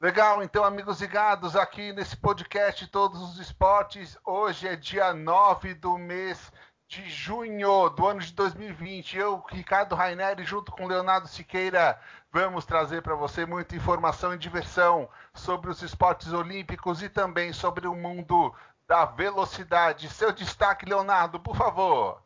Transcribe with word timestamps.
Legal, 0.00 0.42
então, 0.42 0.64
amigos 0.64 1.02
ligados, 1.02 1.54
aqui 1.54 1.92
nesse 1.92 2.16
podcast 2.16 2.86
Todos 2.86 3.20
os 3.20 3.38
Esportes, 3.38 4.16
hoje 4.24 4.66
é 4.66 4.74
dia 4.74 5.12
9 5.12 5.74
do 5.74 5.98
mês 5.98 6.50
de 6.88 7.06
junho 7.10 7.90
do 7.90 8.06
ano 8.06 8.20
de 8.20 8.32
2020. 8.32 9.18
Eu, 9.18 9.44
Ricardo 9.50 9.94
Raineri, 9.94 10.42
junto 10.42 10.72
com 10.72 10.86
Leonardo 10.86 11.28
Siqueira, 11.28 12.00
vamos 12.32 12.64
trazer 12.64 13.02
para 13.02 13.14
você 13.14 13.44
muita 13.44 13.76
informação 13.76 14.32
e 14.32 14.38
diversão 14.38 15.06
sobre 15.34 15.70
os 15.70 15.82
esportes 15.82 16.32
olímpicos 16.32 17.02
e 17.02 17.10
também 17.10 17.52
sobre 17.52 17.86
o 17.86 17.94
mundo 17.94 18.54
da 18.88 19.04
velocidade. 19.04 20.08
Seu 20.08 20.32
destaque, 20.32 20.86
Leonardo, 20.86 21.38
por 21.38 21.54
favor. 21.54 22.22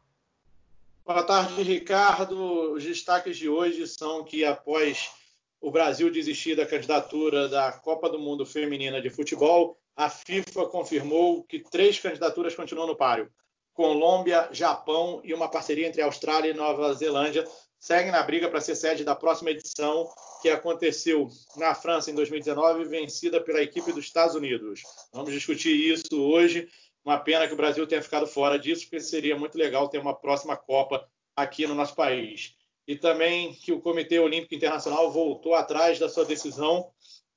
Boa 1.05 1.25
tarde, 1.25 1.61
Ricardo. 1.61 2.75
Os 2.75 2.85
destaques 2.85 3.37
de 3.37 3.49
hoje 3.49 3.89
são 3.89 4.23
que 4.23 4.45
após 4.45 5.24
o 5.65 5.71
Brasil 5.71 6.11
desistir 6.11 6.55
da 6.55 6.67
candidatura 6.67 7.49
da 7.49 7.73
Copa 7.73 8.11
do 8.11 8.19
Mundo 8.19 8.45
Feminina 8.45 9.01
de 9.01 9.09
Futebol, 9.09 9.79
a 9.97 10.11
FIFA 10.11 10.67
confirmou 10.67 11.43
que 11.43 11.59
três 11.59 11.99
candidaturas 11.99 12.55
continuam 12.55 12.87
no 12.87 12.95
páreo. 12.95 13.31
Colômbia, 13.73 14.47
Japão 14.53 15.23
e 15.25 15.33
uma 15.33 15.49
parceria 15.49 15.89
entre 15.89 16.03
Austrália 16.03 16.51
e 16.51 16.55
Nova 16.55 16.93
Zelândia 16.93 17.47
seguem 17.81 18.13
na 18.13 18.23
briga 18.23 18.51
para 18.51 18.61
ser 18.61 18.75
sede 18.75 19.05
da 19.05 19.15
próxima 19.15 19.53
edição, 19.53 20.07
que 20.43 20.51
aconteceu 20.51 21.29
na 21.57 21.75
França 21.75 22.11
em 22.11 22.15
2019, 22.15 22.85
vencida 22.85 23.41
pela 23.41 23.63
equipe 23.63 23.91
dos 23.91 24.05
Estados 24.05 24.35
Unidos. 24.35 24.83
Vamos 25.15 25.33
discutir 25.33 25.75
isso 25.75 26.21
hoje. 26.21 26.69
Uma 27.03 27.19
pena 27.19 27.49
que 27.49 27.55
o 27.55 27.57
Brasil 27.57 27.87
tenha 27.87 28.03
ficado 28.03 28.27
fora 28.27 28.59
disso, 28.59 28.83
porque 28.83 29.01
seria 29.01 29.35
muito 29.35 29.57
legal 29.57 29.89
ter 29.89 29.99
uma 29.99 30.15
próxima 30.15 30.59
Copa 30.59 31.09
aqui 31.35 31.67
no 31.67 31.75
nosso 31.75 31.95
país. 31.95 32.55
E 32.87 32.97
também 32.97 33.55
que 33.55 33.73
o 33.73 33.81
Comitê 33.81 34.19
Olímpico 34.19 34.55
Internacional 34.55 35.11
voltou 35.11 35.55
atrás 35.55 35.99
da 35.99 36.09
sua 36.09 36.25
decisão 36.25 36.91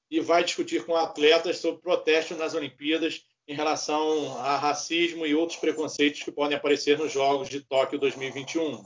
e 0.09 0.19
vai 0.19 0.43
discutir 0.43 0.85
com 0.85 0.95
atletas 0.95 1.59
sobre 1.59 1.81
protestos 1.81 2.37
nas 2.37 2.53
Olimpíadas 2.53 3.25
em 3.47 3.55
relação 3.55 4.37
a 4.39 4.57
racismo 4.57 5.25
e 5.25 5.33
outros 5.33 5.57
preconceitos 5.57 6.21
que 6.21 6.31
podem 6.31 6.57
aparecer 6.57 6.97
nos 6.97 7.11
Jogos 7.11 7.47
de 7.47 7.61
Tóquio 7.61 7.97
2021. 7.97 8.83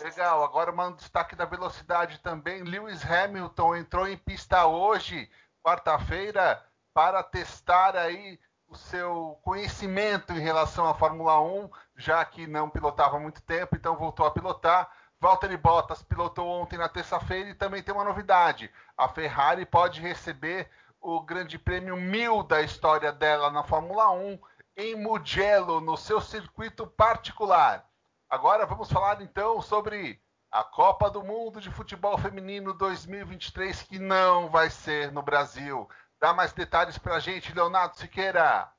Legal, 0.00 0.44
agora 0.44 0.70
mando 0.70 0.98
destaque 0.98 1.34
da 1.34 1.44
velocidade 1.44 2.20
também. 2.20 2.62
Lewis 2.62 3.04
Hamilton 3.04 3.76
entrou 3.76 4.06
em 4.06 4.16
pista 4.16 4.66
hoje, 4.66 5.28
quarta-feira, 5.62 6.62
para 6.92 7.22
testar 7.22 7.96
aí 7.96 8.38
o 8.68 8.76
seu 8.76 9.38
conhecimento 9.42 10.32
em 10.32 10.40
relação 10.40 10.86
à 10.86 10.94
Fórmula 10.94 11.40
1, 11.40 11.70
já 11.96 12.24
que 12.24 12.46
não 12.46 12.70
pilotava 12.70 13.16
há 13.16 13.20
muito 13.20 13.42
tempo, 13.42 13.76
então 13.76 13.96
voltou 13.96 14.26
a 14.26 14.30
pilotar. 14.30 14.90
Valtteri 15.24 15.56
Bottas 15.56 16.02
pilotou 16.02 16.46
ontem 16.46 16.76
na 16.76 16.86
terça-feira 16.86 17.48
e 17.48 17.54
também 17.54 17.82
tem 17.82 17.94
uma 17.94 18.04
novidade. 18.04 18.70
A 18.94 19.08
Ferrari 19.08 19.64
pode 19.64 19.98
receber 19.98 20.68
o 21.00 21.18
Grande 21.18 21.58
Prêmio 21.58 21.96
1000 21.96 22.42
da 22.42 22.60
história 22.60 23.10
dela 23.10 23.50
na 23.50 23.64
Fórmula 23.64 24.10
1 24.10 24.38
em 24.76 24.94
Mugello, 24.94 25.80
no 25.80 25.96
seu 25.96 26.20
circuito 26.20 26.86
particular. 26.86 27.88
Agora 28.28 28.66
vamos 28.66 28.92
falar 28.92 29.22
então 29.22 29.62
sobre 29.62 30.20
a 30.50 30.62
Copa 30.62 31.08
do 31.08 31.24
Mundo 31.24 31.58
de 31.58 31.70
Futebol 31.70 32.18
Feminino 32.18 32.74
2023, 32.74 33.82
que 33.84 33.98
não 33.98 34.50
vai 34.50 34.68
ser 34.68 35.10
no 35.10 35.22
Brasil. 35.22 35.88
Dá 36.20 36.34
mais 36.34 36.52
detalhes 36.52 36.98
para 36.98 37.14
a 37.14 37.20
gente, 37.20 37.54
Leonardo 37.54 37.96
Siqueira. 37.96 38.70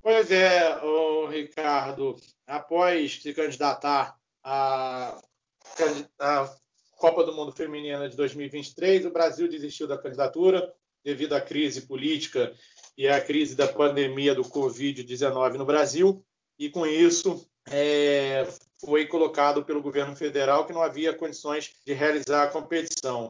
Pois 0.00 0.30
é, 0.30 0.78
Ricardo. 1.28 2.14
Após 2.46 3.20
se 3.20 3.34
candidatar 3.34 4.16
à, 4.44 5.20
à 6.18 6.54
Copa 6.96 7.24
do 7.24 7.34
Mundo 7.34 7.52
Feminina 7.52 8.08
de 8.08 8.16
2023, 8.16 9.06
o 9.06 9.10
Brasil 9.10 9.48
desistiu 9.48 9.86
da 9.86 9.98
candidatura 9.98 10.72
devido 11.04 11.32
à 11.32 11.40
crise 11.40 11.82
política 11.82 12.54
e 12.96 13.08
à 13.08 13.20
crise 13.20 13.54
da 13.54 13.66
pandemia 13.66 14.34
do 14.34 14.42
Covid-19 14.42 15.54
no 15.54 15.64
Brasil. 15.64 16.24
E 16.58 16.70
com 16.70 16.86
isso, 16.86 17.44
é, 17.70 18.46
foi 18.80 19.06
colocado 19.06 19.64
pelo 19.64 19.82
governo 19.82 20.14
federal 20.14 20.66
que 20.66 20.72
não 20.72 20.82
havia 20.82 21.14
condições 21.14 21.72
de 21.86 21.92
realizar 21.92 22.44
a 22.44 22.48
competição. 22.48 23.28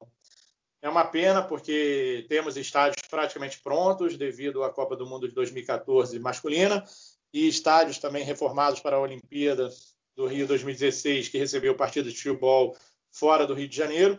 É 0.80 0.88
uma 0.88 1.04
pena 1.04 1.42
porque 1.42 2.26
temos 2.28 2.56
estádios 2.56 3.06
praticamente 3.08 3.60
prontos 3.62 4.16
devido 4.16 4.64
à 4.64 4.70
Copa 4.70 4.96
do 4.96 5.06
Mundo 5.06 5.28
de 5.28 5.34
2014 5.34 6.18
masculina 6.18 6.84
e 7.32 7.46
estádios 7.46 7.98
também 7.98 8.24
reformados 8.24 8.80
para 8.80 8.96
a 8.96 9.00
Olimpíada 9.00 9.70
do 10.16 10.26
Rio 10.26 10.46
2016, 10.46 11.28
que 11.28 11.38
recebeu 11.38 11.74
partido 11.74 12.10
de 12.10 12.16
futebol 12.16 12.76
fora 13.10 13.46
do 13.46 13.54
Rio 13.54 13.68
de 13.68 13.76
Janeiro. 13.76 14.18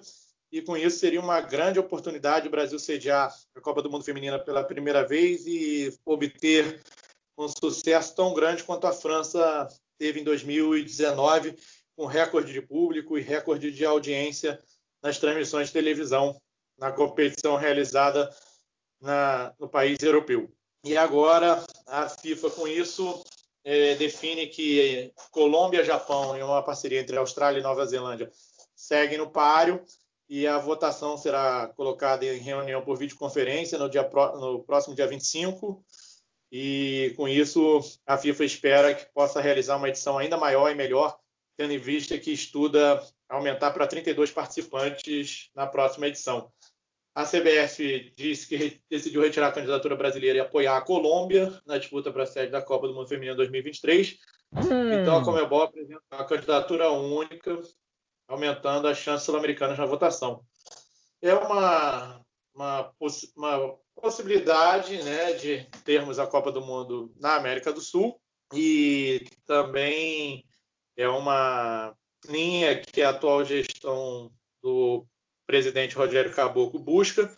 E 0.51 0.61
com 0.61 0.77
isso 0.77 0.99
seria 0.99 1.19
uma 1.19 1.41
grande 1.41 1.79
oportunidade 1.79 2.47
o 2.47 2.51
Brasil 2.51 2.77
sediar 2.77 3.33
a 3.55 3.61
Copa 3.61 3.81
do 3.81 3.89
Mundo 3.89 4.03
Feminina 4.03 4.37
pela 4.37 4.63
primeira 4.63 5.05
vez 5.05 5.47
e 5.47 5.91
obter 6.05 6.81
um 7.37 7.47
sucesso 7.47 8.15
tão 8.15 8.33
grande 8.33 8.63
quanto 8.63 8.85
a 8.85 8.93
França 8.93 9.67
teve 9.97 10.19
em 10.19 10.23
2019, 10.23 11.55
com 11.95 12.05
recorde 12.05 12.53
de 12.53 12.61
público 12.61 13.17
e 13.17 13.21
recorde 13.21 13.71
de 13.71 13.85
audiência 13.85 14.59
nas 15.01 15.17
transmissões 15.17 15.67
de 15.67 15.73
televisão 15.73 16.39
na 16.77 16.91
competição 16.91 17.55
realizada 17.55 18.29
na, 19.01 19.53
no 19.59 19.67
país 19.67 19.97
europeu. 20.01 20.51
E 20.83 20.97
agora 20.97 21.63
a 21.87 22.09
FIFA, 22.09 22.49
com 22.51 22.67
isso, 22.67 23.22
é, 23.63 23.95
define 23.95 24.47
que 24.47 25.11
Colômbia, 25.31 25.83
Japão 25.83 26.37
e 26.37 26.43
uma 26.43 26.61
parceria 26.61 26.99
entre 26.99 27.17
Austrália 27.17 27.59
e 27.59 27.63
Nova 27.63 27.85
Zelândia 27.85 28.31
seguem 28.75 29.17
no 29.17 29.29
páreo 29.29 29.83
e 30.27 30.47
a 30.47 30.57
votação 30.57 31.17
será 31.17 31.67
colocada 31.75 32.25
em 32.25 32.39
reunião 32.39 32.81
por 32.81 32.97
videoconferência 32.97 33.77
no, 33.77 33.89
dia, 33.89 34.03
no 34.35 34.63
próximo 34.63 34.95
dia 34.95 35.07
25. 35.07 35.83
E 36.51 37.13
com 37.15 37.27
isso, 37.27 37.79
a 38.05 38.17
FIFA 38.17 38.45
espera 38.45 38.93
que 38.93 39.05
possa 39.13 39.41
realizar 39.41 39.77
uma 39.77 39.89
edição 39.89 40.17
ainda 40.17 40.37
maior 40.37 40.69
e 40.69 40.75
melhor, 40.75 41.17
tendo 41.57 41.73
em 41.73 41.77
vista 41.77 42.17
que 42.17 42.31
estuda 42.31 43.01
aumentar 43.27 43.71
para 43.71 43.87
32 43.87 44.31
participantes 44.31 45.49
na 45.55 45.65
próxima 45.65 46.07
edição. 46.07 46.51
A 47.15 47.25
CBF 47.25 48.11
disse 48.17 48.47
que 48.47 48.81
decidiu 48.89 49.21
retirar 49.21 49.49
a 49.49 49.51
candidatura 49.51 49.95
brasileira 49.95 50.39
e 50.39 50.41
apoiar 50.41 50.77
a 50.77 50.81
Colômbia 50.81 51.61
na 51.65 51.77
disputa 51.77 52.11
para 52.11 52.23
a 52.23 52.25
sede 52.25 52.51
da 52.51 52.61
Copa 52.61 52.87
do 52.87 52.93
Mundo 52.95 53.07
Feminino 53.07 53.35
2023. 53.35 54.17
Hum. 54.53 54.93
Então 54.93 55.17
a 55.17 55.23
Comebol 55.23 55.61
apresenta 55.61 56.01
uma 56.11 56.25
candidatura 56.25 56.89
única, 56.89 57.59
aumentando 58.27 58.87
as 58.87 58.97
chances 58.97 59.25
sul-americanas 59.25 59.77
na 59.77 59.85
votação. 59.85 60.43
É 61.21 61.35
uma, 61.35 62.19
uma, 62.53 62.91
uma 63.37 63.77
possibilidade 63.95 65.01
né, 65.03 65.33
de 65.33 65.65
termos 65.85 66.17
a 66.17 66.25
Copa 66.25 66.51
do 66.51 66.61
Mundo 66.61 67.13
na 67.19 67.35
América 67.35 67.71
do 67.71 67.79
Sul 67.79 68.19
e 68.51 69.23
também 69.45 70.43
é 70.97 71.07
uma 71.07 71.95
linha 72.27 72.79
que 72.79 73.01
a 73.01 73.09
atual 73.09 73.45
gestão 73.45 74.31
do 74.61 75.05
presidente 75.45 75.95
Rogério 75.95 76.33
Caboclo 76.33 76.79
busca 76.79 77.31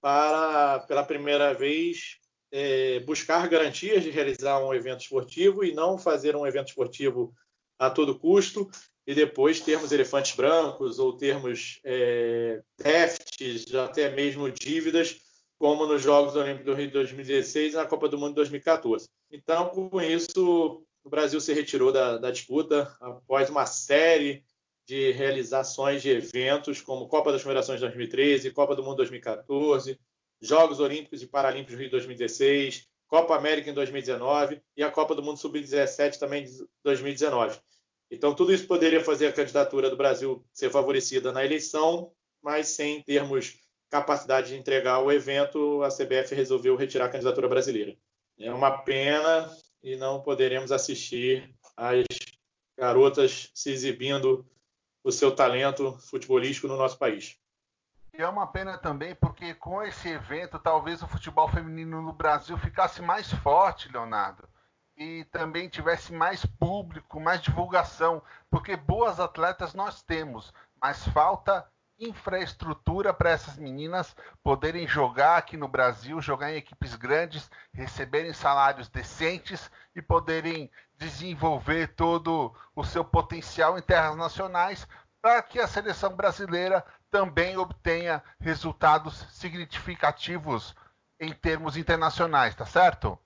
para, 0.00 0.80
pela 0.80 1.04
primeira 1.04 1.54
vez, 1.54 2.18
é, 2.52 3.00
buscar 3.00 3.48
garantias 3.48 4.02
de 4.02 4.10
realizar 4.10 4.58
um 4.64 4.72
evento 4.74 5.00
esportivo 5.00 5.64
e 5.64 5.72
não 5.72 5.98
fazer 5.98 6.36
um 6.36 6.46
evento 6.46 6.68
esportivo 6.68 7.34
a 7.78 7.90
todo 7.90 8.18
custo 8.18 8.70
e 9.06 9.14
depois 9.14 9.60
termos 9.60 9.92
elefantes 9.92 10.36
brancos 10.36 10.98
ou 10.98 11.16
termos 11.16 11.80
é, 11.84 12.62
déficits, 12.78 13.74
até 13.74 14.10
mesmo 14.10 14.50
dívidas, 14.50 15.20
como 15.58 15.86
nos 15.86 16.02
Jogos 16.02 16.36
Olímpicos 16.36 16.66
do 16.66 16.74
Rio 16.74 16.86
de 16.86 16.92
2016 16.92 17.72
e 17.72 17.76
na 17.76 17.86
Copa 17.86 18.08
do 18.08 18.18
Mundo 18.18 18.30
de 18.30 18.36
2014. 18.36 19.08
Então, 19.30 19.68
com 19.68 20.00
isso, 20.00 20.84
o 21.02 21.10
Brasil 21.10 21.40
se 21.40 21.52
retirou 21.52 21.92
da, 21.92 22.18
da 22.18 22.30
disputa 22.30 22.96
após 23.00 23.50
uma 23.50 23.66
série 23.66 24.44
de 24.86 25.12
realizações 25.12 26.02
de 26.02 26.10
eventos 26.10 26.80
como 26.80 27.08
Copa 27.08 27.32
das 27.32 27.42
Federações 27.42 27.80
2013, 27.80 28.50
Copa 28.50 28.76
do 28.76 28.82
Mundo 28.82 28.96
2014, 28.96 29.98
Jogos 30.40 30.80
Olímpicos 30.80 31.22
e 31.22 31.26
Paralímpicos 31.26 31.78
Rio 31.78 31.90
2016, 31.90 32.86
Copa 33.06 33.36
América 33.36 33.70
em 33.70 33.74
2019 33.74 34.60
e 34.76 34.82
a 34.82 34.90
Copa 34.90 35.14
do 35.14 35.22
Mundo 35.22 35.38
Sub-17 35.38 36.18
também 36.18 36.44
de 36.44 36.66
2019. 36.82 37.58
Então, 38.10 38.34
tudo 38.34 38.52
isso 38.52 38.66
poderia 38.66 39.02
fazer 39.02 39.26
a 39.26 39.32
candidatura 39.32 39.88
do 39.88 39.96
Brasil 39.96 40.44
ser 40.52 40.70
favorecida 40.70 41.32
na 41.32 41.44
eleição, 41.44 42.12
mas 42.42 42.68
sem 42.68 43.02
termos 43.02 43.58
capacidade 43.90 44.48
de 44.48 44.56
entregar 44.56 45.00
o 45.00 45.10
evento, 45.10 45.82
a 45.82 45.88
CBF 45.88 46.34
resolveu 46.34 46.76
retirar 46.76 47.06
a 47.06 47.08
candidatura 47.08 47.48
brasileira. 47.48 47.96
É 48.38 48.52
uma 48.52 48.78
pena 48.78 49.50
e 49.82 49.96
não 49.96 50.20
poderemos 50.20 50.72
assistir 50.72 51.54
as 51.76 52.04
garotas 52.76 53.50
se 53.54 53.70
exibindo 53.70 54.44
o 55.04 55.12
seu 55.12 55.36
talento 55.36 55.92
futebolístico 55.98 56.66
no 56.66 56.76
nosso 56.76 56.98
país. 56.98 57.38
É 58.14 58.26
uma 58.26 58.46
pena 58.46 58.78
também 58.78 59.14
porque 59.14 59.54
com 59.54 59.82
esse 59.82 60.08
evento 60.08 60.58
talvez 60.58 61.02
o 61.02 61.08
futebol 61.08 61.48
feminino 61.48 62.00
no 62.00 62.12
Brasil 62.12 62.56
ficasse 62.56 63.02
mais 63.02 63.30
forte, 63.30 63.92
Leonardo, 63.92 64.48
e 64.96 65.24
também 65.24 65.68
tivesse 65.68 66.12
mais 66.12 66.46
público, 66.46 67.20
mais 67.20 67.42
divulgação, 67.42 68.22
porque 68.48 68.76
boas 68.76 69.20
atletas 69.20 69.74
nós 69.74 70.02
temos, 70.02 70.54
mas 70.80 71.06
falta 71.08 71.68
infraestrutura 71.98 73.14
para 73.14 73.30
essas 73.30 73.56
meninas 73.56 74.14
poderem 74.42 74.86
jogar 74.86 75.36
aqui 75.36 75.56
no 75.56 75.68
Brasil, 75.68 76.20
jogar 76.20 76.52
em 76.52 76.56
equipes 76.56 76.94
grandes, 76.94 77.50
receberem 77.72 78.32
salários 78.32 78.88
decentes 78.88 79.70
e 79.94 80.02
poderem 80.02 80.70
desenvolver 80.96 81.94
todo 81.94 82.54
o 82.74 82.84
seu 82.84 83.04
potencial 83.04 83.78
em 83.78 83.82
terras 83.82 84.16
nacionais 84.16 84.86
para 85.22 85.42
que 85.42 85.58
a 85.58 85.66
seleção 85.66 86.14
brasileira 86.14 86.84
também 87.10 87.56
obtenha 87.56 88.22
resultados 88.40 89.26
significativos 89.30 90.74
em 91.18 91.32
termos 91.32 91.76
internacionais, 91.76 92.54
tá 92.54 92.66
certo? 92.66 93.18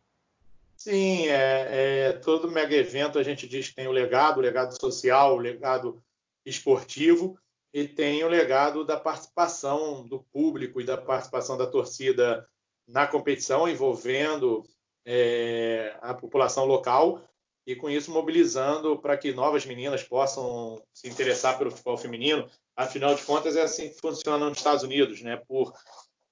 Sim, 0.77 1.27
é, 1.27 1.69
é, 1.71 2.13
todo 2.13 2.51
mega 2.51 2.77
evento 2.77 3.19
a 3.19 3.23
gente 3.23 3.49
diz 3.49 3.69
que 3.69 3.75
tem 3.75 3.89
o 3.89 3.93
legado, 3.93 4.39
o 4.39 4.41
legado 4.41 4.79
social, 4.79 5.35
o 5.35 5.39
legado 5.39 6.01
esportivo 6.45 7.37
e 7.79 7.87
tem 7.87 8.25
o 8.25 8.29
legado 8.29 8.85
da 8.85 8.99
participação 8.99 10.07
do 10.07 10.21
público 10.33 10.81
e 10.81 10.85
da 10.85 10.97
participação 10.97 11.57
da 11.57 11.67
torcida 11.67 12.47
na 12.87 13.07
competição, 13.07 13.69
envolvendo 13.69 14.65
é, 15.07 15.97
a 16.01 16.13
população 16.13 16.65
local 16.65 17.23
e 17.65 17.77
com 17.77 17.89
isso 17.89 18.11
mobilizando 18.11 18.99
para 18.99 19.17
que 19.17 19.33
novas 19.33 19.65
meninas 19.65 20.03
possam 20.03 20.83
se 20.93 21.09
interessar 21.09 21.57
pelo 21.57 21.71
futebol 21.71 21.97
feminino. 21.97 22.51
Afinal 22.75 23.15
de 23.15 23.23
contas, 23.23 23.55
é 23.57 23.63
assim 23.63 23.91
que 23.91 24.01
funciona 24.01 24.49
nos 24.49 24.59
Estados 24.59 24.83
Unidos, 24.83 25.21
né? 25.23 25.37
Por 25.37 25.73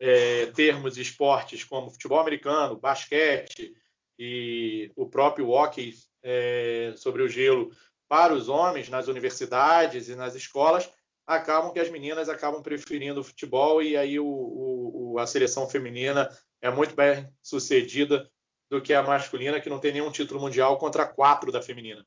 é, 0.00 0.46
termos 0.46 0.98
esportes 0.98 1.62
como 1.62 1.90
futebol 1.90 2.18
americano, 2.18 2.80
basquete 2.80 3.72
e 4.18 4.90
o 4.96 5.06
próprio 5.06 5.50
hockey 5.50 5.94
é, 6.22 6.94
sobre 6.96 7.22
o 7.22 7.28
gelo 7.28 7.70
para 8.08 8.32
os 8.32 8.48
homens 8.48 8.88
nas 8.88 9.06
universidades 9.06 10.08
e 10.08 10.16
nas 10.16 10.34
escolas, 10.34 10.90
acabam 11.26 11.72
que 11.72 11.80
as 11.80 11.90
meninas 11.90 12.28
acabam 12.28 12.62
preferindo 12.62 13.20
o 13.20 13.24
futebol 13.24 13.82
e 13.82 13.96
aí 13.96 14.18
o, 14.20 14.26
o, 14.26 15.18
a 15.18 15.26
seleção 15.26 15.68
feminina 15.68 16.30
é 16.62 16.70
muito 16.70 16.94
bem 16.94 17.28
sucedida 17.42 18.30
do 18.70 18.80
que 18.80 18.94
a 18.94 19.02
masculina, 19.02 19.60
que 19.60 19.68
não 19.68 19.78
tem 19.78 19.92
nenhum 19.92 20.10
título 20.10 20.40
mundial 20.40 20.78
contra 20.78 21.06
quatro 21.06 21.50
da 21.50 21.62
feminina. 21.62 22.04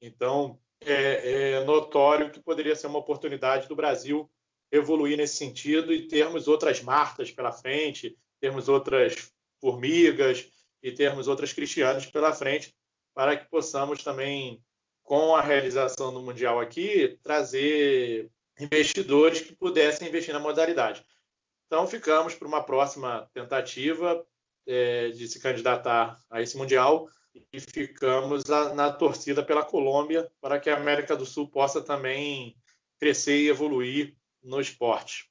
Então, 0.00 0.58
é, 0.80 1.52
é 1.52 1.64
notório 1.64 2.30
que 2.30 2.40
poderia 2.40 2.76
ser 2.76 2.86
uma 2.86 2.98
oportunidade 2.98 3.68
do 3.68 3.76
Brasil 3.76 4.30
evoluir 4.70 5.16
nesse 5.16 5.36
sentido 5.36 5.92
e 5.92 6.06
termos 6.06 6.46
outras 6.46 6.82
Martas 6.82 7.30
pela 7.30 7.52
frente, 7.52 8.16
termos 8.40 8.68
outras 8.68 9.32
Formigas 9.60 10.48
e 10.82 10.92
termos 10.92 11.26
outras 11.26 11.52
Cristianas 11.52 12.06
pela 12.06 12.32
frente, 12.32 12.74
para 13.14 13.36
que 13.36 13.50
possamos 13.50 14.04
também, 14.04 14.62
com 15.02 15.34
a 15.34 15.40
realização 15.40 16.12
do 16.12 16.22
Mundial 16.22 16.60
aqui, 16.60 17.18
trazer 17.22 18.30
investidores 18.60 19.40
que 19.40 19.54
pudessem 19.54 20.08
investir 20.08 20.34
na 20.34 20.40
modalidade. 20.40 21.04
Então, 21.66 21.86
ficamos 21.86 22.34
para 22.34 22.48
uma 22.48 22.62
próxima 22.62 23.28
tentativa 23.32 24.24
é, 24.66 25.08
de 25.10 25.28
se 25.28 25.40
candidatar 25.40 26.18
a 26.30 26.40
esse 26.40 26.56
Mundial 26.56 27.08
e 27.52 27.60
ficamos 27.60 28.44
na, 28.44 28.74
na 28.74 28.92
torcida 28.92 29.42
pela 29.42 29.64
Colômbia 29.64 30.30
para 30.40 30.58
que 30.58 30.70
a 30.70 30.76
América 30.76 31.16
do 31.16 31.26
Sul 31.26 31.48
possa 31.48 31.80
também 31.80 32.56
crescer 32.98 33.38
e 33.38 33.48
evoluir 33.48 34.16
no 34.42 34.60
esporte. 34.60 35.30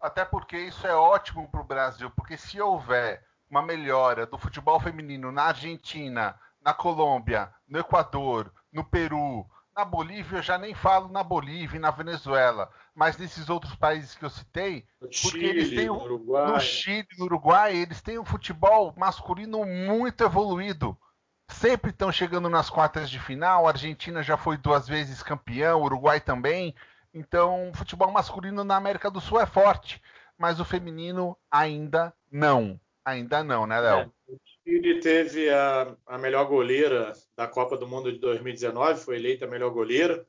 Até 0.00 0.24
porque 0.24 0.56
isso 0.58 0.86
é 0.86 0.94
ótimo 0.94 1.48
para 1.50 1.60
o 1.60 1.64
Brasil, 1.64 2.10
porque 2.10 2.36
se 2.36 2.60
houver 2.60 3.24
uma 3.48 3.62
melhora 3.62 4.26
do 4.26 4.36
futebol 4.36 4.78
feminino 4.80 5.32
na 5.32 5.44
Argentina, 5.44 6.38
na 6.60 6.74
Colômbia, 6.74 7.52
no 7.66 7.78
Equador, 7.78 8.52
no 8.72 8.84
Peru, 8.84 9.46
na 9.76 9.84
Bolívia 9.84 10.38
eu 10.38 10.42
já 10.42 10.56
nem 10.56 10.74
falo 10.74 11.08
na 11.08 11.22
Bolívia 11.22 11.76
e 11.76 11.80
na 11.80 11.90
Venezuela, 11.90 12.70
mas 12.94 13.16
nesses 13.18 13.48
outros 13.48 13.74
países 13.74 14.14
que 14.14 14.24
eu 14.24 14.30
citei, 14.30 14.86
no 15.00 15.08
porque 15.08 15.16
Chile, 15.16 15.48
eles 15.48 15.70
têm 15.70 15.86
no, 15.86 16.02
Uruguai. 16.02 16.52
no 16.52 16.60
Chile, 16.60 17.08
no 17.18 17.24
Uruguai, 17.24 17.76
eles 17.76 18.00
têm 18.00 18.18
um 18.18 18.24
futebol 18.24 18.94
masculino 18.96 19.64
muito 19.64 20.22
evoluído. 20.22 20.96
Sempre 21.50 21.90
estão 21.90 22.10
chegando 22.10 22.48
nas 22.48 22.70
quartas 22.70 23.10
de 23.10 23.18
final. 23.18 23.66
A 23.66 23.70
Argentina 23.70 24.22
já 24.22 24.36
foi 24.36 24.56
duas 24.56 24.88
vezes 24.88 25.22
campeão, 25.22 25.80
o 25.80 25.84
Uruguai 25.84 26.20
também. 26.20 26.74
Então, 27.12 27.70
o 27.70 27.74
futebol 27.74 28.10
masculino 28.10 28.64
na 28.64 28.76
América 28.76 29.10
do 29.10 29.20
Sul 29.20 29.40
é 29.40 29.46
forte, 29.46 30.02
mas 30.38 30.58
o 30.58 30.64
feminino 30.64 31.36
ainda 31.50 32.14
não. 32.30 32.80
Ainda 33.04 33.44
não, 33.44 33.66
né, 33.66 33.78
Léo? 33.78 33.98
É, 33.98 34.32
o 34.32 34.38
Chile 34.66 35.00
teve 35.00 35.50
a, 35.50 35.94
a 36.06 36.18
melhor 36.18 36.46
goleira 36.46 37.12
da 37.36 37.46
Copa 37.46 37.76
do 37.76 37.86
Mundo 37.86 38.10
de 38.10 38.18
2019, 38.18 39.00
foi 39.00 39.16
eleita 39.16 39.44
a 39.44 39.48
melhor 39.48 39.70
goleira, 39.70 40.26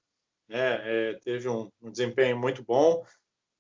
né? 0.48 0.82
É, 0.84 1.14
teve 1.24 1.48
um, 1.48 1.72
um, 1.82 1.90
desempenho 1.90 2.38
muito 2.38 2.62
bom 2.62 3.06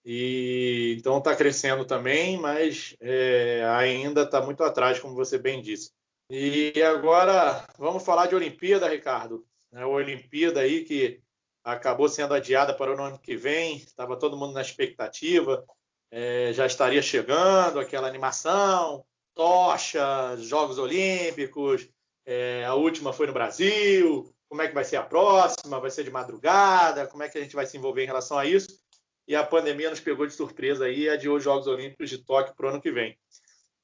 e 0.03 0.95
então 0.99 1.17
está 1.17 1.35
crescendo 1.35 1.85
também, 1.85 2.37
mas 2.37 2.95
é, 2.99 3.63
ainda 3.77 4.23
está 4.23 4.41
muito 4.41 4.63
atrás, 4.63 4.99
como 4.99 5.15
você 5.15 5.37
bem 5.37 5.61
disse. 5.61 5.91
E 6.29 6.73
agora 6.83 7.65
vamos 7.77 8.03
falar 8.03 8.27
de 8.27 8.35
Olimpíada, 8.35 8.89
Ricardo. 8.89 9.45
É 9.71 9.81
a 9.81 9.87
Olimpíada 9.87 10.59
aí 10.59 10.83
que 10.83 11.21
acabou 11.63 12.09
sendo 12.09 12.33
adiada 12.33 12.73
para 12.75 12.93
o 12.95 13.01
ano 13.01 13.19
que 13.19 13.35
vem, 13.35 13.77
estava 13.77 14.17
todo 14.17 14.37
mundo 14.37 14.53
na 14.53 14.61
expectativa, 14.61 15.65
é, 16.11 16.51
já 16.53 16.65
estaria 16.65 17.01
chegando 17.01 17.79
aquela 17.79 18.07
animação, 18.07 19.05
tocha, 19.35 20.35
Jogos 20.37 20.79
Olímpicos, 20.79 21.87
é, 22.25 22.65
a 22.65 22.73
última 22.73 23.13
foi 23.13 23.27
no 23.27 23.33
Brasil, 23.33 24.33
como 24.47 24.61
é 24.61 24.67
que 24.67 24.73
vai 24.73 24.83
ser 24.83 24.95
a 24.95 25.03
próxima, 25.03 25.79
vai 25.79 25.91
ser 25.91 26.03
de 26.03 26.09
madrugada, 26.09 27.05
como 27.05 27.21
é 27.21 27.29
que 27.29 27.37
a 27.37 27.41
gente 27.41 27.55
vai 27.55 27.65
se 27.65 27.77
envolver 27.77 28.03
em 28.03 28.07
relação 28.07 28.39
a 28.39 28.45
isso. 28.45 28.79
E 29.27 29.35
a 29.35 29.43
pandemia 29.43 29.89
nos 29.89 29.99
pegou 29.99 30.25
de 30.25 30.33
surpresa 30.33 30.85
aí 30.85 31.01
e 31.01 31.09
adiou 31.09 31.37
os 31.37 31.43
Jogos 31.43 31.67
Olímpicos 31.67 32.09
de 32.09 32.19
Tóquio 32.19 32.55
para 32.55 32.65
o 32.65 32.69
ano 32.69 32.81
que 32.81 32.91
vem. 32.91 33.17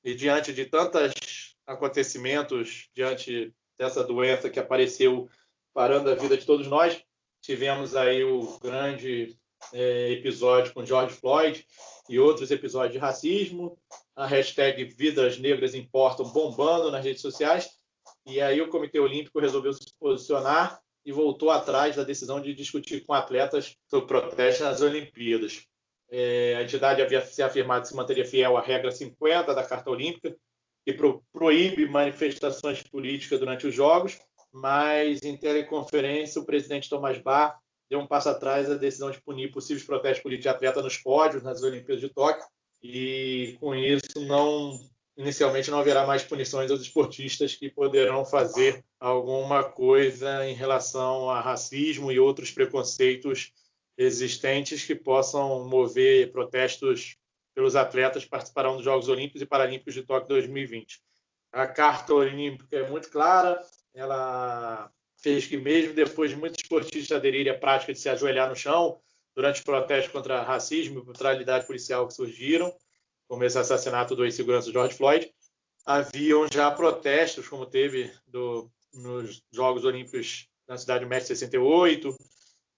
E 0.03 0.15
diante 0.15 0.53
de 0.53 0.65
tantos 0.65 1.55
acontecimentos, 1.67 2.89
diante 2.95 3.53
dessa 3.77 4.03
doença 4.03 4.49
que 4.49 4.59
apareceu 4.59 5.29
parando 5.73 6.09
a 6.09 6.15
vida 6.15 6.37
de 6.37 6.45
todos 6.45 6.67
nós, 6.67 7.03
tivemos 7.41 7.95
aí 7.95 8.23
o 8.23 8.57
grande 8.59 9.37
é, 9.73 10.11
episódio 10.11 10.73
com 10.73 10.85
George 10.85 11.15
Floyd 11.15 11.65
e 12.09 12.19
outros 12.19 12.51
episódios 12.51 12.93
de 12.93 12.99
racismo, 12.99 13.77
a 14.15 14.25
hashtag 14.27 14.83
Vidas 14.85 15.37
Negras 15.37 15.73
Importam 15.73 16.31
bombando 16.31 16.91
nas 16.91 17.03
redes 17.03 17.21
sociais, 17.21 17.69
e 18.25 18.41
aí 18.41 18.61
o 18.61 18.69
Comitê 18.69 18.99
Olímpico 18.99 19.39
resolveu 19.39 19.73
se 19.73 19.93
posicionar 19.99 20.79
e 21.05 21.11
voltou 21.11 21.49
atrás 21.49 21.95
da 21.95 22.03
decisão 22.03 22.39
de 22.39 22.53
discutir 22.53 23.05
com 23.05 23.13
atletas 23.13 23.75
sobre 23.89 24.07
protesto 24.07 24.63
nas 24.63 24.81
Olimpíadas. 24.81 25.65
É, 26.09 26.55
a 26.57 26.63
entidade 26.63 27.01
havia 27.01 27.25
se 27.25 27.41
afirmado 27.41 27.83
que 27.83 27.87
se 27.87 27.95
manteria 27.95 28.25
fiel 28.25 28.57
à 28.57 28.61
regra 28.61 28.91
50 28.91 29.53
da 29.55 29.63
Carta 29.63 29.89
Olímpica, 29.89 30.35
que 30.85 30.93
pro, 30.93 31.23
proíbe 31.31 31.87
manifestações 31.87 32.83
políticas 32.83 33.39
durante 33.39 33.65
os 33.65 33.73
Jogos, 33.73 34.19
mas 34.51 35.23
em 35.23 35.37
teleconferência 35.37 36.41
o 36.41 36.45
presidente 36.45 36.89
Tomás 36.89 37.17
Bach 37.17 37.55
deu 37.89 37.99
um 37.99 38.07
passo 38.07 38.29
atrás 38.29 38.69
a 38.69 38.75
decisão 38.75 39.09
de 39.09 39.21
punir 39.21 39.51
possíveis 39.51 39.85
protestos 39.85 40.21
políticos 40.21 40.43
de 40.43 40.55
atleta 40.55 40.81
nos 40.81 40.97
pódios 40.97 41.43
nas 41.43 41.63
Olimpíadas 41.63 42.01
de 42.01 42.09
Tóquio 42.09 42.45
e 42.81 43.57
com 43.59 43.75
isso 43.75 44.19
não 44.25 44.79
inicialmente 45.17 45.69
não 45.69 45.79
haverá 45.79 46.05
mais 46.05 46.23
punições 46.23 46.71
aos 46.71 46.81
esportistas 46.81 47.55
que 47.55 47.69
poderão 47.69 48.25
fazer 48.25 48.83
alguma 48.99 49.63
coisa 49.63 50.45
em 50.47 50.53
relação 50.53 51.29
a 51.29 51.39
racismo 51.39 52.11
e 52.11 52.19
outros 52.19 52.51
preconceitos 52.51 53.53
existentes 53.97 54.83
que 54.83 54.95
possam 54.95 55.67
mover 55.67 56.31
protestos 56.31 57.17
pelos 57.53 57.75
atletas 57.75 58.23
que 58.23 58.29
participarão 58.29 58.75
dos 58.75 58.85
Jogos 58.85 59.09
Olímpicos 59.09 59.41
e 59.41 59.45
Paralímpicos 59.45 59.93
de 59.93 60.03
Tóquio 60.03 60.29
2020. 60.29 61.01
A 61.51 61.67
Carta 61.67 62.13
Olímpica 62.13 62.77
é 62.77 62.89
muito 62.89 63.09
clara, 63.09 63.61
ela 63.93 64.89
fez 65.17 65.45
que 65.45 65.57
mesmo 65.57 65.93
depois 65.93 66.31
de 66.31 66.37
muitos 66.37 66.63
esportistas 66.63 67.11
aderirem 67.11 67.51
à 67.51 67.57
prática 67.57 67.93
de 67.93 67.99
se 67.99 68.09
ajoelhar 68.09 68.49
no 68.49 68.55
chão 68.55 68.99
durante 69.35 69.57
os 69.57 69.63
protestos 69.63 70.11
contra 70.11 70.41
racismo 70.41 70.99
e 70.99 71.03
brutalidade 71.03 71.65
policial 71.65 72.07
que 72.07 72.13
surgiram, 72.13 72.73
como 73.27 73.43
esse 73.43 73.57
assassinato 73.57 74.15
do 74.15 74.25
ex-segurança 74.25 74.71
George 74.71 74.95
Floyd, 74.95 75.31
haviam 75.85 76.47
já 76.51 76.69
protestos, 76.69 77.47
como 77.47 77.65
teve 77.65 78.11
do, 78.27 78.69
nos 78.93 79.41
Jogos 79.51 79.85
Olímpicos 79.85 80.47
na 80.67 80.77
cidade 80.77 81.03
de 81.03 81.09
México 81.09 81.27
68 81.29 82.15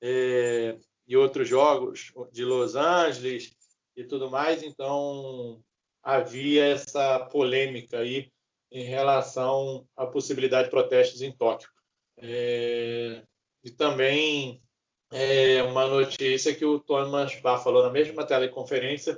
é, 0.02 0.78
e 1.08 1.18
outros 1.18 1.48
jogos 1.48 2.12
de 2.32 2.44
Los 2.44 2.76
Angeles 2.76 3.52
e 3.96 4.04
tudo 4.04 4.30
mais. 4.30 4.64
Então 4.64 5.62
havia 6.02 6.66
essa 6.66 7.20
polêmica 7.20 8.00
aí 8.00 8.32
em 8.72 8.84
relação 8.84 9.88
à 9.96 10.06
possibilidade 10.06 10.66
de 10.66 10.72
protestos 10.72 11.22
em 11.22 11.32
Tóquio. 11.32 11.70
É, 12.18 13.24
e 13.64 13.72
também 13.72 14.62
é, 15.14 15.64
uma 15.64 15.88
notícia 15.88 16.54
que 16.54 16.66
o 16.66 16.80
Thomas 16.80 17.40
Bach 17.42 17.64
falou 17.64 17.84
na 17.84 17.90
mesma 17.90 18.26
teleconferência 18.26 19.18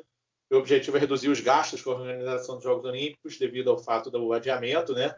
o 0.51 0.57
objetivo 0.57 0.97
é 0.97 0.99
reduzir 0.99 1.29
os 1.29 1.39
gastos 1.39 1.81
com 1.81 1.91
a 1.91 1.95
organização 1.95 2.55
dos 2.55 2.63
Jogos 2.63 2.85
Olímpicos 2.85 3.37
devido 3.37 3.69
ao 3.69 3.77
fato 3.77 4.11
do 4.11 4.31
adiamento, 4.31 4.93
né? 4.93 5.15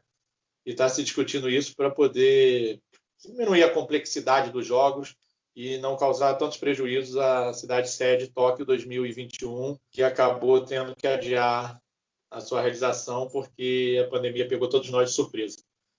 E 0.65 0.71
está 0.71 0.87
se 0.87 1.03
discutindo 1.03 1.49
isso 1.49 1.75
para 1.75 1.89
poder 1.89 2.81
diminuir 3.19 3.63
a 3.63 3.73
complexidade 3.73 4.51
dos 4.51 4.65
Jogos 4.65 5.15
e 5.55 5.77
não 5.79 5.97
causar 5.97 6.35
tantos 6.35 6.57
prejuízos 6.57 7.17
à 7.17 7.51
cidade 7.53 7.89
sede 7.89 8.31
Tóquio 8.31 8.65
2021, 8.65 9.77
que 9.91 10.03
acabou 10.03 10.63
tendo 10.63 10.95
que 10.95 11.07
adiar 11.07 11.81
a 12.29 12.41
sua 12.41 12.61
realização 12.61 13.27
porque 13.29 14.01
a 14.05 14.09
pandemia 14.09 14.47
pegou 14.47 14.69
todos 14.69 14.89
nós 14.89 15.09
de 15.09 15.15
surpresa. 15.15 15.57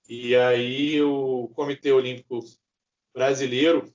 E 0.08 0.34
aí 0.36 1.02
o 1.02 1.48
Comitê 1.54 1.92
Olímpico 1.92 2.40
Brasileiro 3.12 3.92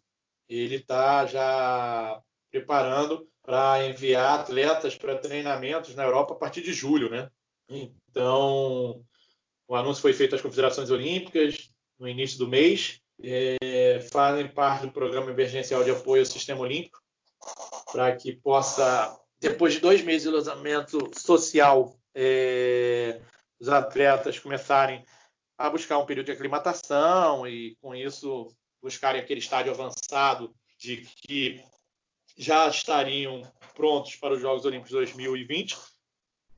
ele 0.47 0.75
está 0.75 1.25
já 1.25 2.21
preparando 2.51 3.27
para 3.41 3.85
enviar 3.87 4.39
atletas 4.39 4.95
para 4.95 5.17
treinamentos 5.17 5.95
na 5.95 6.03
Europa 6.03 6.33
a 6.33 6.37
partir 6.37 6.61
de 6.61 6.73
julho, 6.73 7.09
né? 7.09 7.29
Então 7.69 9.03
o 9.67 9.75
anúncio 9.75 10.01
foi 10.01 10.13
feito 10.13 10.35
às 10.35 10.41
confederações 10.41 10.91
olímpicas 10.91 11.69
no 11.99 12.07
início 12.07 12.37
do 12.37 12.47
mês. 12.47 12.99
É, 13.21 13.99
fazem 14.11 14.47
parte 14.47 14.87
do 14.87 14.91
programa 14.91 15.31
emergencial 15.31 15.83
de 15.83 15.91
apoio 15.91 16.21
ao 16.21 16.25
sistema 16.25 16.61
olímpico 16.61 16.99
para 17.91 18.15
que 18.15 18.33
possa, 18.33 19.17
depois 19.39 19.73
de 19.73 19.79
dois 19.79 20.01
meses 20.01 20.23
de 20.23 20.35
isolamento 20.35 21.11
social, 21.17 21.95
é, 22.15 23.21
os 23.59 23.69
atletas 23.69 24.39
começarem 24.39 25.05
a 25.57 25.69
buscar 25.69 25.97
um 25.99 26.05
período 26.05 26.25
de 26.27 26.31
aclimatação 26.31 27.47
e, 27.47 27.77
com 27.81 27.95
isso, 27.95 28.47
buscarem 28.83 29.21
aquele 29.21 29.39
estádio 29.39 29.71
avançado 29.71 30.53
de 30.77 30.97
que 30.97 31.63
já 32.37 32.67
estariam 32.67 33.41
prontos 33.73 34.15
para 34.17 34.33
os 34.33 34.41
Jogos 34.41 34.65
Olímpicos 34.65 34.91
2020. 34.91 35.77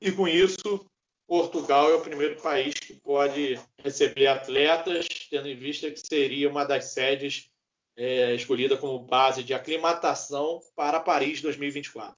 E, 0.02 0.12
com 0.12 0.28
isso, 0.28 0.90
Portugal 1.28 1.92
é 1.92 1.94
o 1.94 2.02
primeiro 2.02 2.42
país 2.42 2.74
que 2.74 2.96
pode 2.96 3.60
receber 3.78 4.28
atletas, 4.28 5.08
tendo 5.30 5.48
em 5.48 5.56
vista 5.56 5.92
que 5.92 6.00
seria 6.00 6.50
uma 6.50 6.66
das 6.66 6.94
sedes 6.94 7.52
é, 7.96 8.34
escolhida 8.34 8.76
como 8.76 9.00
base 9.00 9.44
de 9.44 9.54
aclimatação 9.54 10.60
para 10.76 11.00
Paris 11.00 11.42
2024. 11.42 12.16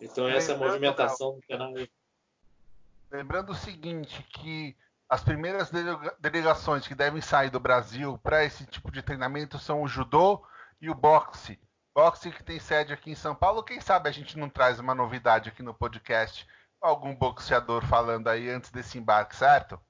Então, 0.00 0.28
essa 0.28 0.54
a 0.54 0.56
movimentação 0.56 1.40
Lembrando 3.10 3.50
o 3.50 3.56
seguinte, 3.56 4.22
que 4.34 4.76
as 5.10 5.24
primeiras 5.24 5.72
delegações 6.20 6.86
que 6.86 6.94
devem 6.94 7.20
sair 7.20 7.50
do 7.50 7.58
Brasil 7.58 8.16
para 8.18 8.44
esse 8.44 8.64
tipo 8.64 8.92
de 8.92 9.02
treinamento 9.02 9.58
são 9.58 9.82
o 9.82 9.88
judô 9.88 10.40
e 10.80 10.88
o 10.88 10.94
boxe. 10.94 11.58
Boxe 11.92 12.30
que 12.30 12.44
tem 12.44 12.60
sede 12.60 12.92
aqui 12.92 13.10
em 13.10 13.16
São 13.16 13.34
Paulo. 13.34 13.64
Quem 13.64 13.80
sabe 13.80 14.08
a 14.08 14.12
gente 14.12 14.38
não 14.38 14.48
traz 14.48 14.78
uma 14.78 14.94
novidade 14.94 15.48
aqui 15.48 15.64
no 15.64 15.74
podcast, 15.74 16.46
algum 16.80 17.12
boxeador 17.12 17.84
falando 17.84 18.28
aí 18.28 18.48
antes 18.48 18.70
desse 18.70 18.98
embarque, 18.98 19.34
certo? 19.34 19.80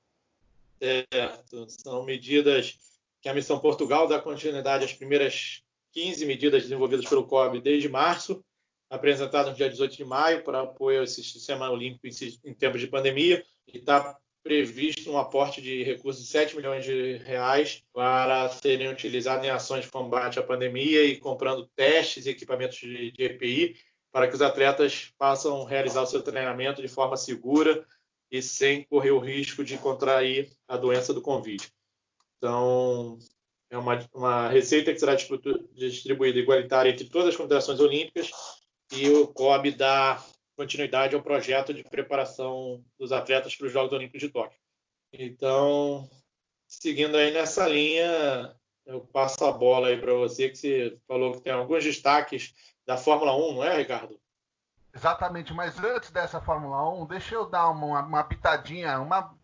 Certo. 0.82 1.68
São 1.68 2.02
medidas 2.02 2.78
que 3.20 3.28
a 3.28 3.34
Missão 3.34 3.60
Portugal 3.60 4.08
dá 4.08 4.18
continuidade 4.18 4.86
às 4.86 4.94
primeiras 4.94 5.62
15 5.92 6.24
medidas 6.24 6.62
desenvolvidas 6.62 7.06
pelo 7.06 7.26
COB 7.26 7.60
desde 7.60 7.90
março 7.90 8.42
apresentado 8.88 9.50
no 9.50 9.54
dia 9.54 9.68
18 9.68 9.96
de 9.98 10.04
maio 10.04 10.42
para 10.42 10.62
apoio 10.62 11.00
ao 11.00 11.06
sistema 11.06 11.70
olímpico 11.70 12.06
em, 12.42 12.54
tempos 12.54 12.80
de 12.80 12.86
pandemia 12.86 13.44
e 13.68 13.76
está 13.76 14.18
previsto 14.42 15.10
um 15.10 15.18
aporte 15.18 15.60
de 15.60 15.82
recursos 15.82 16.24
de 16.24 16.30
7 16.30 16.56
milhões 16.56 16.84
de 16.84 17.18
reais 17.18 17.82
para 17.92 18.48
serem 18.48 18.88
utilizados 18.88 19.44
em 19.44 19.50
ações 19.50 19.84
de 19.84 19.90
combate 19.90 20.38
à 20.38 20.42
pandemia 20.42 21.04
e 21.04 21.18
comprando 21.18 21.68
testes 21.76 22.26
e 22.26 22.30
equipamentos 22.30 22.78
de, 22.78 23.10
de 23.12 23.24
EPI 23.24 23.76
para 24.10 24.26
que 24.26 24.34
os 24.34 24.42
atletas 24.42 25.12
possam 25.18 25.64
realizar 25.64 26.02
o 26.02 26.06
seu 26.06 26.22
treinamento 26.22 26.82
de 26.82 26.88
forma 26.88 27.16
segura 27.16 27.86
e 28.30 28.40
sem 28.40 28.84
correr 28.84 29.10
o 29.10 29.18
risco 29.18 29.64
de 29.64 29.76
contrair 29.76 30.50
a 30.66 30.76
doença 30.76 31.12
do 31.12 31.22
Covid. 31.22 31.68
Então, 32.38 33.18
é 33.68 33.76
uma, 33.76 34.08
uma 34.14 34.48
receita 34.48 34.92
que 34.92 34.98
será 34.98 35.14
distribuída 35.74 36.38
igualitária 36.38 36.90
entre 36.90 37.08
todas 37.08 37.28
as 37.28 37.36
confederações 37.36 37.80
olímpicas 37.80 38.30
e 38.92 39.08
o 39.08 39.28
COB 39.28 39.72
dá 39.72 40.22
continuidade 40.60 41.14
ao 41.14 41.22
projeto 41.22 41.72
de 41.72 41.82
preparação 41.82 42.84
dos 42.98 43.12
atletas 43.12 43.56
para 43.56 43.66
os 43.66 43.72
Jogos 43.72 43.92
Olímpicos 43.94 44.20
de 44.20 44.28
Tóquio. 44.28 44.58
Então, 45.10 46.06
seguindo 46.68 47.16
aí 47.16 47.32
nessa 47.32 47.66
linha, 47.66 48.54
eu 48.84 49.00
passo 49.00 49.42
a 49.46 49.52
bola 49.52 49.88
aí 49.88 49.98
para 49.98 50.12
você, 50.12 50.50
que 50.50 50.56
você 50.56 50.98
falou 51.08 51.32
que 51.32 51.40
tem 51.40 51.52
alguns 51.54 51.82
destaques 51.82 52.54
da 52.84 52.98
Fórmula 52.98 53.34
1, 53.34 53.54
não 53.54 53.64
é, 53.64 53.78
Ricardo? 53.78 54.20
Exatamente, 54.94 55.54
mas 55.54 55.82
antes 55.82 56.10
dessa 56.10 56.42
Fórmula 56.42 56.90
1, 56.92 57.06
deixa 57.06 57.36
eu 57.36 57.46
dar 57.46 57.70
uma, 57.70 58.02
uma 58.02 58.24
pitadinha, 58.24 59.00
uma, 59.00 59.34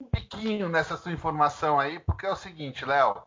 um 0.00 0.06
piquinho 0.06 0.68
nessa 0.68 0.96
sua 0.96 1.12
informação 1.12 1.78
aí, 1.78 2.00
porque 2.00 2.26
é 2.26 2.32
o 2.32 2.36
seguinte, 2.36 2.84
Léo, 2.84 3.22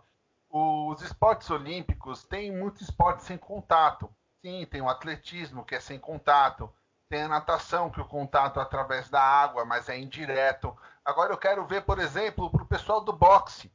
os 0.50 1.01
esportes 1.01 1.50
olímpicos 1.50 2.25
têm 2.25 2.51
muito 2.51 2.84
esporte 2.84 3.24
sem 3.24 3.38
contato. 3.38 4.13
Sim, 4.42 4.65
tem 4.65 4.82
o 4.82 4.89
atletismo, 4.89 5.63
que 5.63 5.74
é 5.74 5.80
sem 5.80 5.98
contato. 5.98 6.70
Tem 7.13 7.22
a 7.22 7.27
natação, 7.27 7.91
que 7.91 8.01
o 8.01 8.05
contato 8.05 8.60
é 8.60 8.63
através 8.63 9.08
da 9.08 9.22
água, 9.22 9.63
mas 9.63 9.88
é 9.88 9.96
indireto. 9.96 10.75
Agora 11.05 11.32
eu 11.32 11.38
quero 11.38 11.63
ver, 11.63 11.84
por 11.84 12.00
exemplo, 12.00 12.50
para 12.50 12.63
o 12.63 12.65
pessoal 12.65 13.01
do 13.01 13.13
boxe. 13.13 13.72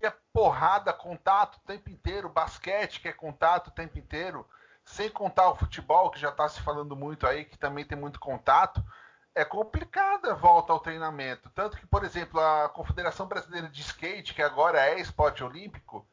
Que 0.00 0.06
é 0.06 0.12
porrada, 0.32 0.92
contato 0.92 1.58
o 1.58 1.60
tempo 1.60 1.88
inteiro. 1.88 2.28
Basquete, 2.28 2.98
que 2.98 3.06
é 3.06 3.12
contato 3.12 3.68
o 3.68 3.70
tempo 3.70 3.96
inteiro. 4.00 4.44
Sem 4.84 5.08
contar 5.08 5.48
o 5.48 5.54
futebol, 5.54 6.10
que 6.10 6.18
já 6.18 6.30
está 6.30 6.48
se 6.48 6.60
falando 6.60 6.96
muito 6.96 7.24
aí, 7.24 7.44
que 7.44 7.56
também 7.56 7.84
tem 7.84 7.96
muito 7.96 8.18
contato. 8.18 8.84
É 9.32 9.44
complicada 9.44 10.32
a 10.32 10.34
volta 10.34 10.72
ao 10.72 10.80
treinamento. 10.80 11.48
Tanto 11.50 11.76
que, 11.76 11.86
por 11.86 12.02
exemplo, 12.02 12.40
a 12.40 12.68
Confederação 12.68 13.28
Brasileira 13.28 13.68
de 13.68 13.80
Skate, 13.80 14.34
que 14.34 14.42
agora 14.42 14.84
é 14.84 14.98
esporte 14.98 15.44
olímpico, 15.44 16.04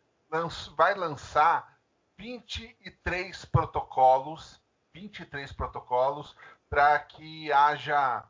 vai 0.75 0.93
lançar 0.93 1.79
23 2.15 3.43
protocolos, 3.45 4.61
23 4.97 5.51
protocolos 5.53 6.35
para 6.69 6.97
que 6.99 7.51
haja 7.51 8.23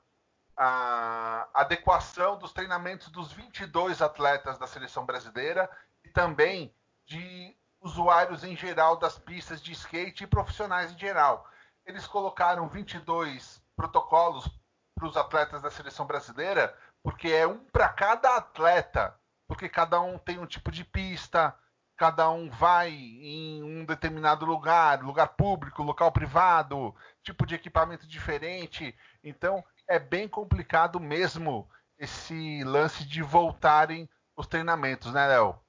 a 0.55 1.47
adequação 1.53 2.37
dos 2.37 2.51
treinamentos 2.51 3.09
dos 3.09 3.31
22 3.31 4.01
atletas 4.01 4.57
da 4.57 4.67
seleção 4.67 5.05
brasileira 5.05 5.69
e 6.03 6.09
também 6.09 6.73
de 7.05 7.55
usuários 7.79 8.43
em 8.43 8.55
geral 8.55 8.97
das 8.97 9.17
pistas 9.17 9.61
de 9.61 9.71
skate 9.71 10.23
e 10.23 10.27
profissionais 10.27 10.91
em 10.91 10.97
geral. 10.97 11.47
Eles 11.85 12.05
colocaram 12.05 12.67
22 12.67 13.63
protocolos 13.75 14.49
para 14.95 15.07
os 15.07 15.15
atletas 15.15 15.61
da 15.61 15.71
seleção 15.71 16.05
brasileira, 16.05 16.75
porque 17.03 17.29
é 17.29 17.47
um 17.47 17.63
para 17.65 17.87
cada 17.89 18.35
atleta, 18.35 19.15
porque 19.47 19.69
cada 19.69 20.01
um 20.01 20.17
tem 20.17 20.39
um 20.39 20.45
tipo 20.45 20.71
de 20.71 20.83
pista, 20.83 21.55
cada 21.97 22.29
um 22.29 22.49
vai 22.49 22.91
em 22.91 23.63
um 23.63 23.83
determinado 23.83 24.45
lugar, 24.45 25.03
lugar 25.03 25.29
público, 25.29 25.81
local 25.81 26.11
privado, 26.11 26.95
tipo 27.23 27.45
de 27.45 27.55
equipamento 27.55 28.07
diferente. 28.07 28.95
Então 29.23 29.63
é 29.87 29.97
bem 29.97 30.27
complicado 30.27 30.99
mesmo 30.99 31.67
esse 31.97 32.63
lance 32.63 33.03
de 33.03 33.23
voltarem 33.23 34.07
os 34.35 34.45
treinamentos, 34.45 35.11
né, 35.11 35.27
Léo? 35.27 35.59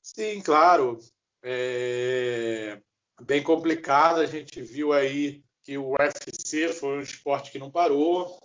Sim, 0.00 0.40
claro. 0.40 0.98
É 1.42 2.80
bem 3.20 3.42
complicado. 3.42 4.20
A 4.20 4.26
gente 4.26 4.62
viu 4.62 4.92
aí 4.92 5.44
que 5.62 5.76
o 5.76 5.92
UFC 5.92 6.72
foi 6.72 6.98
um 6.98 7.02
esporte 7.02 7.52
que 7.52 7.58
não 7.58 7.70
parou. 7.70 8.38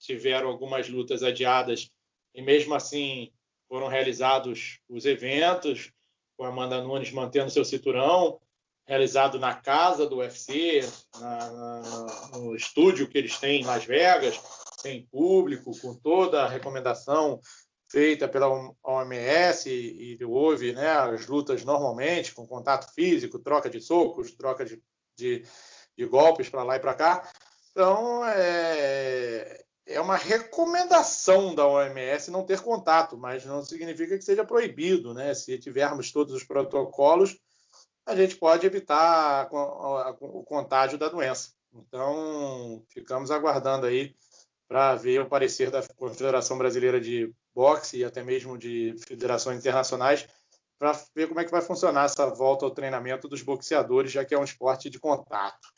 Tiveram 0.00 0.48
algumas 0.48 0.88
lutas 0.88 1.22
adiadas 1.22 1.90
e 2.34 2.42
mesmo 2.42 2.74
assim 2.74 3.32
foram 3.70 3.86
realizados 3.86 4.80
os 4.88 5.04
eventos, 5.04 5.92
com 6.36 6.44
a 6.44 6.48
Amanda 6.48 6.82
Nunes 6.82 7.12
mantendo 7.12 7.52
seu 7.52 7.64
cinturão, 7.64 8.40
realizado 8.84 9.38
na 9.38 9.54
casa 9.54 10.08
do 10.08 10.16
UFC, 10.16 10.80
na, 11.20 11.50
na, 11.52 12.28
no 12.38 12.56
estúdio 12.56 13.06
que 13.06 13.16
eles 13.16 13.38
têm 13.38 13.60
em 13.60 13.64
Las 13.64 13.84
Vegas, 13.84 14.40
sem 14.80 15.06
público, 15.06 15.70
com 15.80 15.94
toda 15.94 16.42
a 16.42 16.48
recomendação 16.48 17.40
feita 17.88 18.26
pela 18.26 18.48
OMS 18.82 19.70
e, 19.70 20.18
houve 20.24 20.72
né, 20.72 20.90
as 20.90 21.28
lutas 21.28 21.64
normalmente, 21.64 22.34
com 22.34 22.46
contato 22.48 22.92
físico, 22.92 23.38
troca 23.38 23.70
de 23.70 23.80
socos, 23.80 24.32
troca 24.32 24.64
de, 24.64 24.82
de, 25.16 25.44
de 25.96 26.06
golpes 26.06 26.48
para 26.48 26.64
lá 26.64 26.74
e 26.74 26.80
para 26.80 26.94
cá. 26.94 27.30
Então, 27.70 28.24
é, 28.24 29.64
é 29.90 30.00
uma 30.00 30.16
recomendação 30.16 31.54
da 31.54 31.66
OMS 31.66 32.30
não 32.30 32.44
ter 32.44 32.60
contato, 32.60 33.18
mas 33.18 33.44
não 33.44 33.62
significa 33.62 34.16
que 34.16 34.24
seja 34.24 34.44
proibido, 34.44 35.12
né? 35.12 35.34
Se 35.34 35.58
tivermos 35.58 36.12
todos 36.12 36.34
os 36.34 36.44
protocolos, 36.44 37.36
a 38.06 38.14
gente 38.14 38.36
pode 38.36 38.66
evitar 38.66 39.48
o 39.52 40.44
contágio 40.44 40.96
da 40.96 41.08
doença. 41.08 41.52
Então, 41.72 42.82
ficamos 42.88 43.30
aguardando 43.30 43.86
aí 43.86 44.14
para 44.68 44.94
ver 44.94 45.20
o 45.20 45.28
parecer 45.28 45.70
da 45.70 45.82
Confederação 45.96 46.56
Brasileira 46.56 47.00
de 47.00 47.34
Boxe 47.54 47.98
e 47.98 48.04
até 48.04 48.22
mesmo 48.22 48.56
de 48.56 48.94
federações 49.06 49.58
internacionais 49.58 50.28
para 50.78 50.92
ver 51.14 51.28
como 51.28 51.40
é 51.40 51.44
que 51.44 51.50
vai 51.50 51.60
funcionar 51.60 52.04
essa 52.04 52.26
volta 52.28 52.64
ao 52.64 52.70
treinamento 52.70 53.28
dos 53.28 53.42
boxeadores, 53.42 54.12
já 54.12 54.24
que 54.24 54.34
é 54.34 54.38
um 54.38 54.44
esporte 54.44 54.88
de 54.88 54.98
contato. 54.98 55.68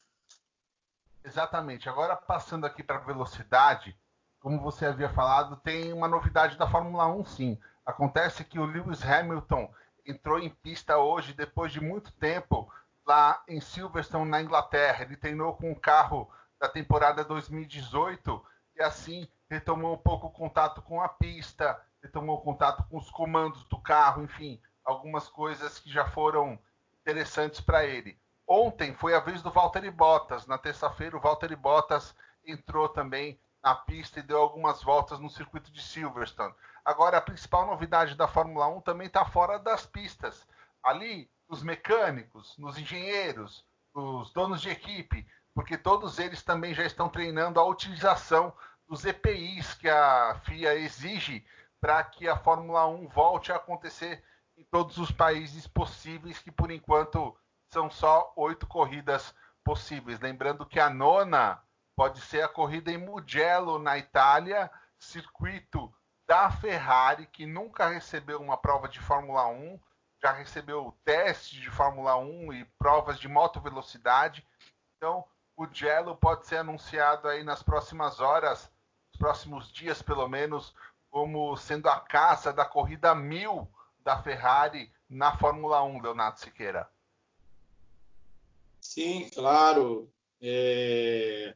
Exatamente. 1.24 1.88
Agora 1.88 2.14
passando 2.16 2.66
aqui 2.66 2.82
para 2.82 2.98
velocidade, 2.98 3.96
como 4.42 4.60
você 4.60 4.86
havia 4.86 5.08
falado, 5.08 5.56
tem 5.58 5.92
uma 5.92 6.08
novidade 6.08 6.58
da 6.58 6.68
Fórmula 6.68 7.06
1, 7.06 7.24
sim. 7.24 7.58
Acontece 7.86 8.44
que 8.44 8.58
o 8.58 8.64
Lewis 8.64 9.00
Hamilton 9.04 9.72
entrou 10.04 10.40
em 10.40 10.50
pista 10.50 10.98
hoje 10.98 11.32
depois 11.32 11.70
de 11.70 11.80
muito 11.80 12.12
tempo 12.14 12.68
lá 13.06 13.40
em 13.46 13.60
Silverstone, 13.60 14.28
na 14.28 14.42
Inglaterra. 14.42 15.04
Ele 15.04 15.16
treinou 15.16 15.54
com 15.54 15.70
o 15.70 15.78
carro 15.78 16.28
da 16.58 16.68
temporada 16.68 17.24
2018 17.24 18.44
e 18.76 18.82
assim 18.82 19.28
retomou 19.48 19.94
um 19.94 19.98
pouco 19.98 20.26
o 20.26 20.32
contato 20.32 20.82
com 20.82 21.00
a 21.00 21.08
pista, 21.08 21.80
retomou 22.02 22.40
contato 22.40 22.84
com 22.88 22.98
os 22.98 23.10
comandos 23.10 23.62
do 23.64 23.78
carro, 23.78 24.24
enfim, 24.24 24.60
algumas 24.84 25.28
coisas 25.28 25.78
que 25.78 25.88
já 25.88 26.08
foram 26.08 26.58
interessantes 27.00 27.60
para 27.60 27.84
ele. 27.84 28.18
Ontem 28.46 28.92
foi 28.94 29.14
a 29.14 29.20
vez 29.20 29.40
do 29.40 29.52
Valtteri 29.52 29.90
Bottas. 29.90 30.48
Na 30.48 30.58
terça-feira, 30.58 31.16
o 31.16 31.20
Valtteri 31.20 31.54
Bottas 31.54 32.12
entrou 32.44 32.88
também 32.88 33.38
na 33.62 33.74
pista 33.74 34.18
e 34.18 34.22
deu 34.22 34.38
algumas 34.38 34.82
voltas 34.82 35.20
no 35.20 35.30
circuito 35.30 35.70
de 35.70 35.80
Silverstone. 35.80 36.54
Agora, 36.84 37.18
a 37.18 37.22
principal 37.22 37.64
novidade 37.66 38.14
da 38.16 38.26
Fórmula 38.26 38.66
1 38.66 38.80
também 38.80 39.06
está 39.06 39.24
fora 39.24 39.58
das 39.58 39.86
pistas. 39.86 40.46
Ali, 40.82 41.30
os 41.48 41.62
mecânicos, 41.62 42.56
nos 42.58 42.76
engenheiros, 42.76 43.64
os 43.94 44.32
donos 44.32 44.60
de 44.60 44.70
equipe, 44.70 45.26
porque 45.54 45.78
todos 45.78 46.18
eles 46.18 46.42
também 46.42 46.74
já 46.74 46.84
estão 46.84 47.08
treinando 47.08 47.60
a 47.60 47.64
utilização 47.64 48.52
dos 48.88 49.04
EPIs 49.04 49.74
que 49.74 49.88
a 49.88 50.40
FIA 50.44 50.74
exige 50.74 51.46
para 51.80 52.02
que 52.02 52.28
a 52.28 52.36
Fórmula 52.36 52.86
1 52.86 53.08
volte 53.08 53.52
a 53.52 53.56
acontecer 53.56 54.24
em 54.56 54.64
todos 54.64 54.98
os 54.98 55.10
países 55.10 55.66
possíveis, 55.66 56.38
que 56.38 56.50
por 56.50 56.70
enquanto 56.70 57.36
são 57.70 57.90
só 57.90 58.32
oito 58.36 58.66
corridas 58.66 59.34
possíveis. 59.64 60.20
Lembrando 60.20 60.66
que 60.66 60.80
a 60.80 60.90
nona 60.90 61.62
pode 61.96 62.20
ser 62.20 62.42
a 62.42 62.48
corrida 62.48 62.90
em 62.90 62.98
Mugello, 62.98 63.78
na 63.78 63.98
Itália, 63.98 64.70
circuito 64.98 65.92
da 66.26 66.50
Ferrari, 66.50 67.26
que 67.26 67.46
nunca 67.46 67.88
recebeu 67.88 68.40
uma 68.40 68.56
prova 68.56 68.88
de 68.88 69.00
Fórmula 69.00 69.46
1, 69.46 69.78
já 70.22 70.32
recebeu 70.32 70.96
teste 71.04 71.60
de 71.60 71.70
Fórmula 71.70 72.16
1 72.16 72.52
e 72.52 72.64
provas 72.78 73.18
de 73.18 73.28
moto 73.28 73.60
velocidade. 73.60 74.46
Então, 74.96 75.24
o 75.56 75.66
Gelo 75.66 76.16
pode 76.16 76.46
ser 76.46 76.58
anunciado 76.58 77.28
aí 77.28 77.42
nas 77.42 77.62
próximas 77.62 78.20
horas, 78.20 78.70
nos 79.10 79.18
próximos 79.18 79.70
dias 79.72 80.00
pelo 80.00 80.28
menos, 80.28 80.74
como 81.10 81.56
sendo 81.56 81.88
a 81.88 82.00
caça 82.00 82.52
da 82.52 82.64
corrida 82.64 83.14
mil 83.14 83.68
da 83.98 84.22
Ferrari 84.22 84.92
na 85.08 85.36
Fórmula 85.36 85.82
1, 85.82 86.00
Leonardo 86.00 86.40
Siqueira. 86.40 86.88
Sim, 88.80 89.28
claro. 89.30 90.10
É... 90.40 91.54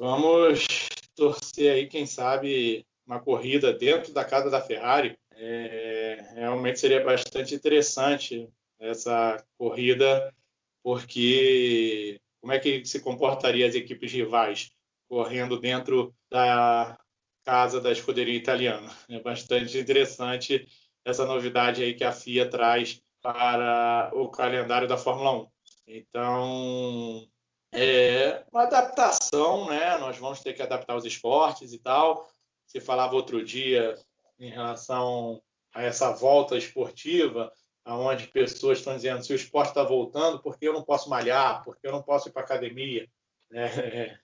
Vamos 0.00 0.66
torcer 1.14 1.74
aí, 1.74 1.86
quem 1.86 2.06
sabe, 2.06 2.86
uma 3.06 3.20
corrida 3.20 3.70
dentro 3.70 4.14
da 4.14 4.24
casa 4.24 4.48
da 4.48 4.58
Ferrari. 4.58 5.14
É... 5.32 6.24
Realmente 6.36 6.80
seria 6.80 7.04
bastante 7.04 7.54
interessante 7.54 8.48
essa 8.78 9.44
corrida, 9.58 10.34
porque 10.82 12.18
como 12.40 12.50
é 12.50 12.58
que 12.58 12.82
se 12.86 13.00
comportaria 13.00 13.68
as 13.68 13.74
equipes 13.74 14.10
rivais 14.10 14.70
correndo 15.06 15.60
dentro 15.60 16.14
da 16.30 16.98
casa 17.44 17.78
da 17.78 17.92
escuderia 17.92 18.38
italiana? 18.38 18.90
É 19.06 19.20
bastante 19.20 19.76
interessante 19.76 20.66
essa 21.04 21.26
novidade 21.26 21.82
aí 21.82 21.92
que 21.92 22.04
a 22.04 22.12
FIA 22.12 22.48
traz 22.48 23.02
para 23.20 24.10
o 24.14 24.30
calendário 24.30 24.88
da 24.88 24.96
Fórmula 24.96 25.42
1. 25.42 25.46
Então, 25.88 27.28
é 27.72 28.44
uma 28.52 28.62
adaptação, 28.62 29.68
né? 29.68 29.96
Nós 29.98 30.18
vamos 30.18 30.40
ter 30.40 30.54
que 30.54 30.62
adaptar 30.62 30.96
os 30.96 31.04
esportes 31.04 31.72
e 31.72 31.78
tal. 31.78 32.28
Você 32.66 32.80
falava 32.80 33.14
outro 33.14 33.44
dia 33.44 33.94
em 34.38 34.50
relação 34.50 35.40
a 35.74 35.82
essa 35.82 36.12
volta 36.12 36.56
esportiva, 36.56 37.52
aonde 37.84 38.26
pessoas 38.28 38.78
estão 38.78 38.96
dizendo 38.96 39.24
se 39.24 39.32
o 39.32 39.36
esporte 39.36 39.68
está 39.68 39.84
voltando, 39.84 40.40
por 40.40 40.58
que 40.58 40.66
eu 40.66 40.72
não 40.72 40.82
posso 40.82 41.08
malhar? 41.08 41.62
Por 41.64 41.76
que 41.76 41.86
eu 41.86 41.92
não 41.92 42.02
posso 42.02 42.28
ir 42.28 42.32
para 42.32 42.42
academia? 42.42 43.08
É, 43.52 44.18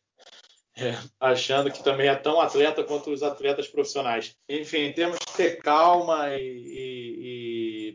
é, 0.78 0.98
achando 1.18 1.70
que 1.70 1.82
também 1.82 2.08
é 2.08 2.14
tão 2.14 2.40
atleta 2.40 2.84
quanto 2.84 3.10
os 3.10 3.22
atletas 3.22 3.66
profissionais. 3.66 4.36
Enfim, 4.48 4.92
temos 4.92 5.18
que 5.18 5.36
ter 5.36 5.56
calma 5.56 6.34
e, 6.36 6.42
e, 6.42 7.16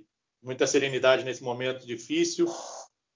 e 0.03 0.05
muita 0.41 0.65
serenidade 0.65 1.23
nesse 1.23 1.43
momento 1.43 1.85
difícil. 1.85 2.47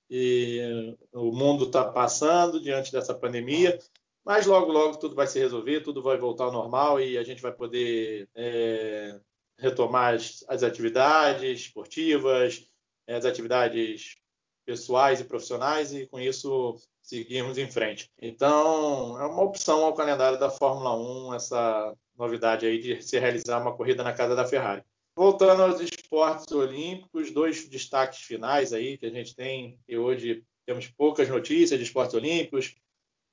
E 0.09 0.95
o 1.11 1.31
mundo 1.31 1.65
está 1.65 1.83
passando 1.85 2.59
diante 2.59 2.91
dessa 2.91 3.13
pandemia, 3.13 3.79
mas 4.25 4.45
logo, 4.45 4.71
logo 4.71 4.97
tudo 4.97 5.15
vai 5.15 5.27
se 5.27 5.39
resolver, 5.39 5.81
tudo 5.81 6.01
vai 6.01 6.17
voltar 6.17 6.45
ao 6.45 6.51
normal 6.51 6.99
e 6.99 7.17
a 7.17 7.23
gente 7.23 7.41
vai 7.41 7.51
poder 7.51 8.27
é, 8.35 9.19
retomar 9.57 10.15
as, 10.15 10.43
as, 10.47 10.63
atividades 10.63 11.61
esportivas, 11.61 12.67
as 13.07 13.23
atividades 13.23 14.15
pessoais 14.65 15.19
e 15.19 15.25
profissionais 15.25 15.93
e 15.93 16.07
com 16.07 16.19
isso 16.19 16.75
seguirmos 17.03 17.57
em 17.59 17.69
frente. 17.69 18.09
Então, 18.19 19.19
é 19.21 19.25
uma 19.27 19.43
opção 19.43 19.85
ao 19.85 19.93
calendário 19.93 20.39
da 20.39 20.49
Fórmula 20.49 20.95
1 20.95 21.35
essa 21.35 21.95
novidade 22.17 22.65
aí 22.65 22.79
de 22.79 23.01
se 23.03 23.19
realizar 23.19 23.61
uma 23.61 23.75
corrida 23.75 24.03
na 24.03 24.13
casa 24.13 24.35
da 24.35 24.45
Ferrari. 24.45 24.83
Voltando 25.17 25.63
aos 25.63 25.79
esportes 25.79 26.51
olímpicos, 26.51 27.31
dois 27.31 27.69
destaques 27.69 28.19
finais 28.19 28.73
aí 28.73 28.97
que 28.97 29.05
a 29.05 29.09
gente 29.09 29.33
tem, 29.33 29.79
e 29.87 29.97
hoje 29.97 30.43
temos 30.65 30.87
poucas 30.87 31.29
notícias 31.29 31.79
de 31.79 31.85
esportes 31.85 32.13
olímpicos. 32.13 32.75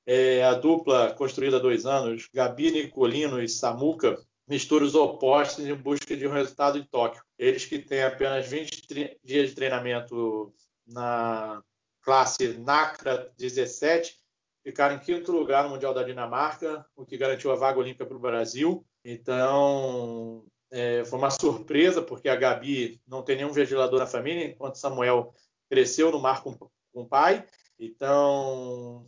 É, 0.05 0.43
a 0.43 0.53
dupla 0.53 1.13
construída 1.13 1.57
há 1.57 1.59
dois 1.59 1.85
anos, 1.85 2.29
Gabi 2.33 2.71
Nicolino 2.71 3.41
e 3.41 3.49
Samuca, 3.49 4.17
mistura 4.47 4.85
os 4.85 4.95
opostos 4.95 5.65
em 5.65 5.75
busca 5.75 6.15
de 6.15 6.25
um 6.25 6.31
resultado 6.31 6.77
em 6.77 6.83
Tóquio. 6.83 7.21
Eles 7.37 7.65
que 7.65 7.79
têm 7.79 8.03
apenas 8.03 8.47
20 8.47 9.19
dias 9.21 9.49
de 9.49 9.55
treinamento 9.55 10.53
na 10.87 11.61
classe 12.01 12.57
NACRA 12.59 13.31
17, 13.37 14.17
ficaram 14.63 14.95
em 14.95 14.99
quinto 14.99 15.33
lugar 15.33 15.65
no 15.65 15.71
Mundial 15.71 15.93
da 15.93 16.03
Dinamarca, 16.03 16.85
o 16.95 17.05
que 17.05 17.17
garantiu 17.17 17.51
a 17.51 17.55
vaga 17.55 17.79
olímpica 17.79 18.05
para 18.05 18.15
o 18.15 18.19
Brasil. 18.19 18.85
Então, 19.03 20.45
é, 20.73 21.05
foi 21.05 21.19
uma 21.19 21.29
surpresa, 21.29 22.01
porque 22.01 22.27
a 22.27 22.35
Gabi 22.35 22.99
não 23.07 23.21
tem 23.21 23.35
nenhum 23.35 23.51
ventilador 23.51 23.99
na 23.99 24.07
família, 24.07 24.47
enquanto 24.47 24.79
Samuel 24.79 25.31
cresceu 25.69 26.11
no 26.11 26.19
mar 26.19 26.41
com, 26.41 26.57
com 26.57 26.71
o 26.93 27.07
pai. 27.07 27.45
Então, 27.79 29.05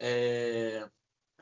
é, 0.00 0.88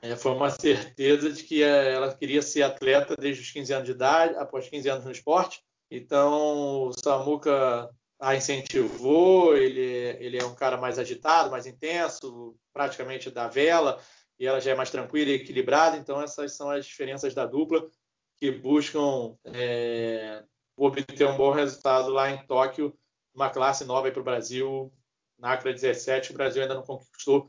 é, 0.03 0.15
foi 0.15 0.33
uma 0.33 0.51
certeza 0.51 1.33
de 1.33 1.43
que 1.43 1.63
ela 1.63 2.15
queria 2.15 2.43
ser 2.43 2.63
atleta 2.63 3.17
desde 3.17 3.43
os 3.43 3.51
15 3.51 3.73
anos 3.73 3.87
de 3.87 3.93
idade, 3.93 4.37
após 4.37 4.69
15 4.69 4.89
anos 4.91 5.05
no 5.07 5.11
esporte. 5.11 5.63
Então, 5.91 6.89
o 6.89 6.93
Samuca 6.93 7.89
a 8.21 8.37
incentivou, 8.37 9.57
ele, 9.57 9.81
ele 10.21 10.39
é 10.39 10.45
um 10.45 10.55
cara 10.55 10.77
mais 10.77 10.99
agitado, 10.99 11.51
mais 11.51 11.67
intenso, 11.67 12.55
praticamente 12.75 13.31
da 13.31 13.49
vela, 13.49 13.99
e 14.39 14.47
ela 14.47 14.61
já 14.61 14.73
é 14.73 14.75
mais 14.75 14.91
tranquila 14.91 15.31
e 15.31 15.35
equilibrada, 15.35 15.97
então 15.97 16.21
essas 16.21 16.55
são 16.55 16.71
as 16.71 16.85
diferenças 16.85 17.35
da 17.35 17.47
dupla 17.47 17.89
que 18.43 18.51
buscam 18.51 19.37
é, 19.45 20.43
obter 20.77 21.29
um 21.29 21.37
bom 21.37 21.53
resultado 21.53 22.11
lá 22.11 22.29
em 22.29 22.45
Tóquio, 22.45 22.93
uma 23.33 23.49
classe 23.49 23.85
nova 23.85 24.11
para 24.11 24.21
o 24.21 24.25
Brasil, 24.25 24.93
na 25.39 25.53
Acra 25.53 25.73
17, 25.73 26.33
o 26.33 26.35
Brasil 26.35 26.61
ainda 26.61 26.75
não 26.75 26.83
conquistou 26.83 27.49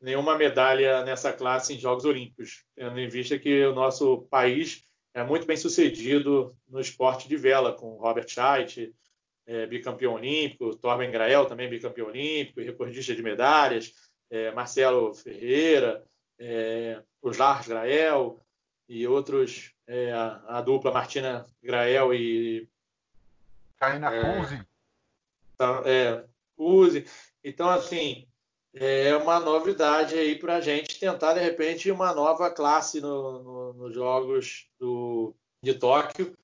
nenhuma 0.00 0.36
medalha 0.36 1.04
nessa 1.04 1.32
classe 1.32 1.72
em 1.72 1.78
Jogos 1.78 2.04
Olímpicos, 2.04 2.64
tendo 2.74 2.98
em 2.98 3.06
vista 3.06 3.38
que 3.38 3.64
o 3.66 3.72
nosso 3.72 4.22
país 4.22 4.84
é 5.14 5.22
muito 5.22 5.46
bem 5.46 5.56
sucedido 5.56 6.56
no 6.68 6.80
esporte 6.80 7.28
de 7.28 7.36
vela, 7.36 7.72
com 7.72 8.00
Robert 8.00 8.26
Scheidt, 8.28 8.92
é, 9.46 9.64
bicampeão 9.68 10.14
olímpico, 10.14 10.74
Torben 10.74 11.12
Grael 11.12 11.46
também 11.46 11.70
bicampeão 11.70 12.08
olímpico, 12.08 12.60
recordista 12.60 13.14
de 13.14 13.22
medalhas, 13.22 13.92
é, 14.28 14.50
Marcelo 14.50 15.14
Ferreira, 15.14 16.02
é, 16.36 17.00
o 17.22 17.30
Lars 17.30 17.68
Grael 17.68 18.41
e 18.92 19.08
outros, 19.08 19.72
é, 19.86 20.12
a, 20.12 20.58
a, 20.58 20.60
dupla 20.60 20.92
Martina 20.92 21.46
Grael 21.62 22.12
e 22.12 22.68
Karina 23.78 24.14
é, 24.14 24.38
Puzzi. 24.38 24.68
Tá, 25.56 25.82
é. 25.86 26.24
Então, 27.42 27.70
assim, 27.70 28.28
é 28.74 29.16
uma 29.16 29.40
novidade 29.40 30.14
aí 30.14 30.38
para 30.38 30.56
a 30.56 30.60
gente 30.60 31.00
tentar, 31.00 31.32
de 31.32 31.40
repente, 31.40 31.90
uma 31.90 32.14
nova 32.14 32.50
classe 32.50 33.00
no, 33.00 33.42
no, 33.42 33.72
nos 33.72 33.94
Jogos 33.94 34.68
do, 34.78 35.34
de 35.62 35.72
Tóquio. 35.72 36.36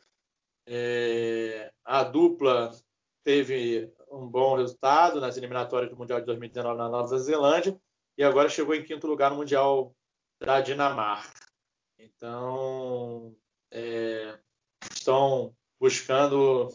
É, 0.66 1.70
a 1.84 2.02
dupla 2.02 2.74
teve 3.22 3.92
um 4.10 4.26
bom 4.26 4.56
resultado 4.56 5.20
nas 5.20 5.36
eliminatórias 5.36 5.90
do 5.90 5.98
Mundial 5.98 6.18
de 6.18 6.24
2019 6.24 6.78
na 6.78 6.88
Nova 6.88 7.18
Zelândia 7.18 7.78
e 8.16 8.24
agora 8.24 8.48
chegou 8.48 8.74
em 8.74 8.82
quinto 8.82 9.06
lugar 9.06 9.30
no 9.30 9.36
Mundial 9.36 9.94
da 10.40 10.62
Dinamarca. 10.62 11.47
Então, 11.98 13.34
é, 13.70 14.38
estão 14.92 15.54
buscando 15.80 16.68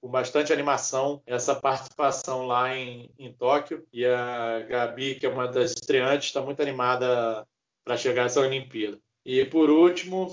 com 0.00 0.08
bastante 0.08 0.52
animação 0.52 1.20
essa 1.26 1.54
participação 1.54 2.46
lá 2.46 2.76
em, 2.76 3.10
em 3.18 3.32
Tóquio 3.32 3.86
e 3.92 4.06
a 4.06 4.60
Gabi, 4.60 5.16
que 5.16 5.26
é 5.26 5.28
uma 5.28 5.48
das 5.48 5.72
estreantes, 5.72 6.28
está 6.28 6.40
muito 6.40 6.62
animada 6.62 7.46
para 7.84 7.96
chegar 7.96 8.26
essa 8.26 8.40
Olimpíada. 8.40 9.00
E 9.24 9.44
por 9.44 9.70
último, 9.70 10.28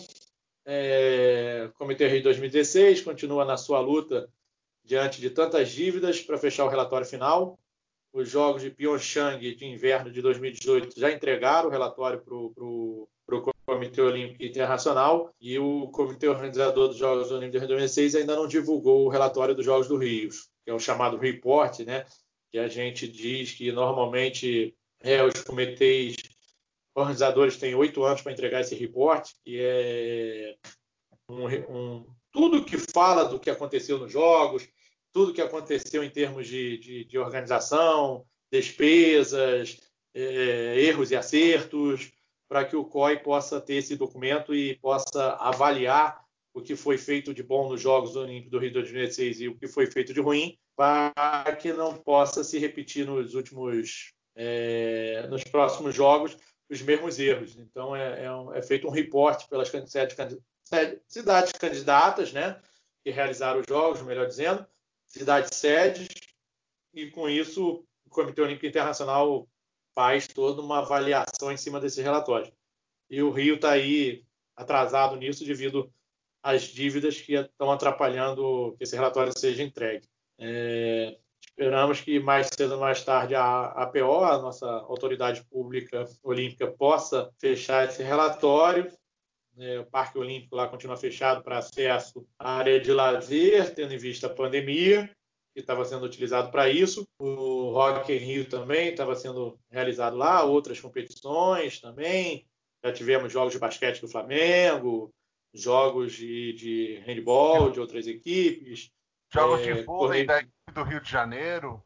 é, 0.65 1.67
o 1.69 1.73
Comitê 1.73 2.07
Rio 2.07 2.23
2016 2.23 3.01
continua 3.01 3.43
na 3.43 3.57
sua 3.57 3.79
luta 3.79 4.29
diante 4.83 5.19
de 5.19 5.31
tantas 5.31 5.71
dívidas 5.71 6.21
para 6.21 6.37
fechar 6.37 6.65
o 6.65 6.69
relatório 6.69 7.07
final. 7.07 7.59
Os 8.13 8.29
Jogos 8.29 8.61
de 8.61 8.69
Pyeongchang 8.69 9.55
de 9.55 9.65
inverno 9.65 10.11
de 10.11 10.21
2018 10.21 10.99
já 10.99 11.11
entregaram 11.11 11.67
o 11.67 11.71
relatório 11.71 12.21
para 12.21 12.33
o 12.33 13.09
Comitê 13.65 14.01
Olímpico 14.01 14.43
Internacional 14.43 15.33
e 15.41 15.57
o 15.57 15.87
Comitê 15.87 16.27
Organizador 16.27 16.87
dos 16.87 16.97
Jogos 16.97 17.31
Olímpicos 17.31 17.61
de 17.61 17.67
2006 17.67 18.15
ainda 18.15 18.35
não 18.35 18.47
divulgou 18.47 19.05
o 19.05 19.09
relatório 19.09 19.55
dos 19.55 19.65
Jogos 19.65 19.87
do 19.87 19.97
Rio, 19.97 20.29
que 20.63 20.69
é 20.69 20.73
o 20.73 20.79
chamado 20.79 21.17
report, 21.17 21.79
né? 21.79 22.05
Que 22.51 22.59
a 22.59 22.67
gente 22.67 23.07
diz 23.07 23.53
que 23.53 23.71
normalmente 23.71 24.75
é, 25.01 25.23
os 25.23 25.41
comitês 25.43 26.15
organizadores 26.93 27.57
têm 27.57 27.75
oito 27.75 28.03
anos 28.03 28.21
para 28.21 28.31
entregar 28.31 28.61
esse 28.61 28.75
report, 28.75 29.29
que 29.43 29.59
é 29.59 30.55
um, 31.27 31.47
um, 31.47 32.05
tudo 32.31 32.63
que 32.63 32.77
fala 32.77 33.25
do 33.25 33.39
que 33.39 33.49
aconteceu 33.49 33.97
nos 33.97 34.11
jogos, 34.11 34.67
tudo 35.11 35.33
que 35.33 35.41
aconteceu 35.41 36.03
em 36.03 36.09
termos 36.09 36.47
de, 36.47 36.77
de, 36.77 37.05
de 37.05 37.17
organização, 37.17 38.25
despesas, 38.51 39.79
é, 40.13 40.79
erros 40.79 41.11
e 41.11 41.15
acertos, 41.15 42.11
para 42.55 42.63
que 42.63 42.75
o 42.77 42.85
COI 42.85 43.19
possa 43.19 43.59
ter 43.59 43.73
esse 43.73 43.97
documento 43.97 44.55
e 44.55 44.77
possa 44.77 45.33
avaliar 45.33 46.23
o 46.53 46.61
que 46.61 46.73
foi 46.73 46.97
feito 46.97 47.33
de 47.33 47.43
bom 47.43 47.67
nos 47.67 47.81
Jogos 47.81 48.15
Olímpicos 48.15 48.49
do 48.49 48.59
Rio 48.59 48.69
de 48.69 48.75
2016 48.75 49.41
e 49.41 49.47
o 49.49 49.57
que 49.57 49.67
foi 49.67 49.87
feito 49.87 50.13
de 50.13 50.21
ruim, 50.21 50.57
para 50.73 51.53
que 51.59 51.73
não 51.73 51.97
possa 51.97 52.45
se 52.45 52.57
repetir 52.57 53.05
nos 53.05 53.35
últimos, 53.35 54.13
é, 54.37 55.27
nos 55.29 55.43
próximos 55.43 55.93
jogos 55.93 56.37
os 56.69 56.81
mesmos 56.81 57.19
erros. 57.19 57.57
Então 57.57 57.93
é, 57.93 58.23
é, 58.23 58.57
é 58.57 58.61
feito 58.61 58.87
um 58.87 58.91
reporte 58.91 59.49
pelas 59.49 59.69
cidades 61.09 61.51
candidatas, 61.59 62.31
né, 62.31 62.57
que 63.03 63.11
realizaram 63.11 63.59
os 63.59 63.65
jogos, 63.67 64.01
melhor 64.01 64.27
dizendo, 64.27 64.65
cidades 65.07 65.57
sedes, 65.57 66.07
e 66.93 67.07
com 67.07 67.27
isso 67.27 67.85
o 68.05 68.09
Comitê 68.09 68.41
Olímpico 68.41 68.65
Internacional 68.65 69.45
faz 69.95 70.27
toda 70.27 70.61
uma 70.61 70.79
avaliação 70.79 71.51
em 71.51 71.57
cima 71.57 71.79
desse 71.79 72.01
relatório. 72.01 72.51
E 73.09 73.21
o 73.23 73.31
Rio 73.31 73.55
está 73.55 73.71
aí 73.71 74.23
atrasado 74.55 75.15
nisso 75.15 75.45
devido 75.45 75.91
às 76.43 76.63
dívidas 76.63 77.19
que 77.19 77.33
estão 77.33 77.71
atrapalhando 77.71 78.75
que 78.77 78.83
esse 78.83 78.95
relatório 78.95 79.37
seja 79.37 79.63
entregue. 79.63 80.07
É, 80.37 81.17
esperamos 81.41 82.01
que 82.01 82.19
mais 82.19 82.49
cedo 82.53 82.73
ou 82.73 82.79
mais 82.79 83.03
tarde 83.03 83.33
a 83.33 83.67
APO, 83.67 84.23
a 84.23 84.37
nossa 84.37 84.67
autoridade 84.67 85.43
pública 85.45 86.05
olímpica, 86.21 86.67
possa 86.67 87.31
fechar 87.39 87.87
esse 87.87 88.03
relatório. 88.03 88.91
É, 89.57 89.79
o 89.79 89.85
Parque 89.85 90.17
Olímpico 90.19 90.55
lá 90.55 90.67
continua 90.67 90.97
fechado 90.97 91.41
para 91.41 91.59
acesso 91.59 92.27
à 92.37 92.57
área 92.57 92.77
de 92.79 92.91
lazer, 92.91 93.73
tendo 93.73 93.93
em 93.93 93.97
vista 93.97 94.27
a 94.27 94.33
pandemia 94.33 95.09
que 95.55 95.61
estava 95.61 95.85
sendo 95.85 96.05
utilizado 96.05 96.51
para 96.51 96.69
isso. 96.69 97.07
O 97.17 97.71
Rock 97.71 98.11
in 98.11 98.17
Rio 98.17 98.49
também 98.49 98.89
estava 98.89 99.15
sendo 99.15 99.57
realizado 99.71 100.17
lá, 100.17 100.43
outras 100.43 100.81
competições 100.81 101.79
também. 101.79 102.45
Já 102.83 102.91
tivemos 102.91 103.31
jogos 103.31 103.53
de 103.53 103.59
basquete 103.59 104.01
do 104.01 104.09
Flamengo, 104.09 105.13
jogos 105.53 106.11
de, 106.11 106.51
de 106.53 107.03
handball 107.05 107.71
de 107.71 107.79
outras 107.79 108.05
equipes. 108.05 108.91
Jogos 109.33 109.61
é, 109.61 109.73
de 109.73 109.83
vôlei 109.83 110.25
da 110.25 110.39
equipe 110.39 110.73
do 110.73 110.83
Rio 110.83 110.99
de 110.99 111.09
Janeiro. 111.09 111.81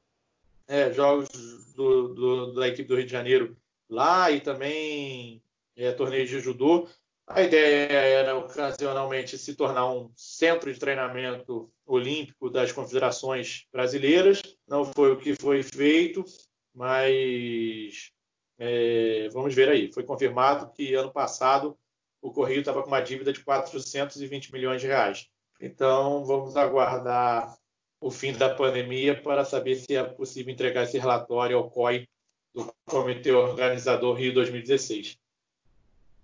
É, 0.68 0.92
jogos 0.92 1.30
do, 1.76 2.14
do, 2.16 2.54
da 2.56 2.68
equipe 2.68 2.88
do 2.88 2.96
Rio 2.96 3.06
de 3.06 3.12
Janeiro 3.12 3.56
lá 3.88 4.32
e 4.32 4.42
também 4.42 5.44
é, 5.78 5.92
torneios 5.92 6.28
de 6.28 6.40
judô. 6.40 6.90
A 7.32 7.44
ideia 7.44 7.94
era 7.94 8.36
ocasionalmente 8.36 9.38
se 9.38 9.54
tornar 9.54 9.88
um 9.88 10.12
centro 10.16 10.74
de 10.74 10.80
treinamento 10.80 11.72
olímpico 11.86 12.50
das 12.50 12.72
confederações 12.72 13.68
brasileiras. 13.72 14.42
Não 14.68 14.84
foi 14.84 15.12
o 15.12 15.18
que 15.18 15.36
foi 15.36 15.62
feito, 15.62 16.26
mas 16.74 18.12
é, 18.58 19.30
vamos 19.32 19.54
ver 19.54 19.70
aí. 19.70 19.94
Foi 19.94 20.04
confirmado 20.04 20.72
que 20.74 20.96
ano 20.96 21.12
passado 21.12 21.78
o 22.20 22.32
Correio 22.32 22.62
estava 22.62 22.82
com 22.82 22.88
uma 22.88 23.00
dívida 23.00 23.32
de 23.32 23.44
420 23.44 24.52
milhões 24.52 24.82
de 24.82 24.88
reais. 24.88 25.30
Então 25.62 26.26
vamos 26.26 26.58
aguardar 26.58 27.56
o 28.02 28.10
fim 28.10 28.34
da 28.34 28.56
pandemia 28.56 29.22
para 29.22 29.46
saber 29.46 29.76
se 29.76 29.96
é 29.96 30.04
possível 30.04 30.52
entregar 30.52 30.82
esse 30.82 30.98
relatório 30.98 31.58
ao 31.58 31.70
COI 31.70 32.10
do 32.56 32.74
Comitê 32.86 33.32
Organizador 33.32 34.16
Rio 34.16 34.34
2016. 34.34 35.16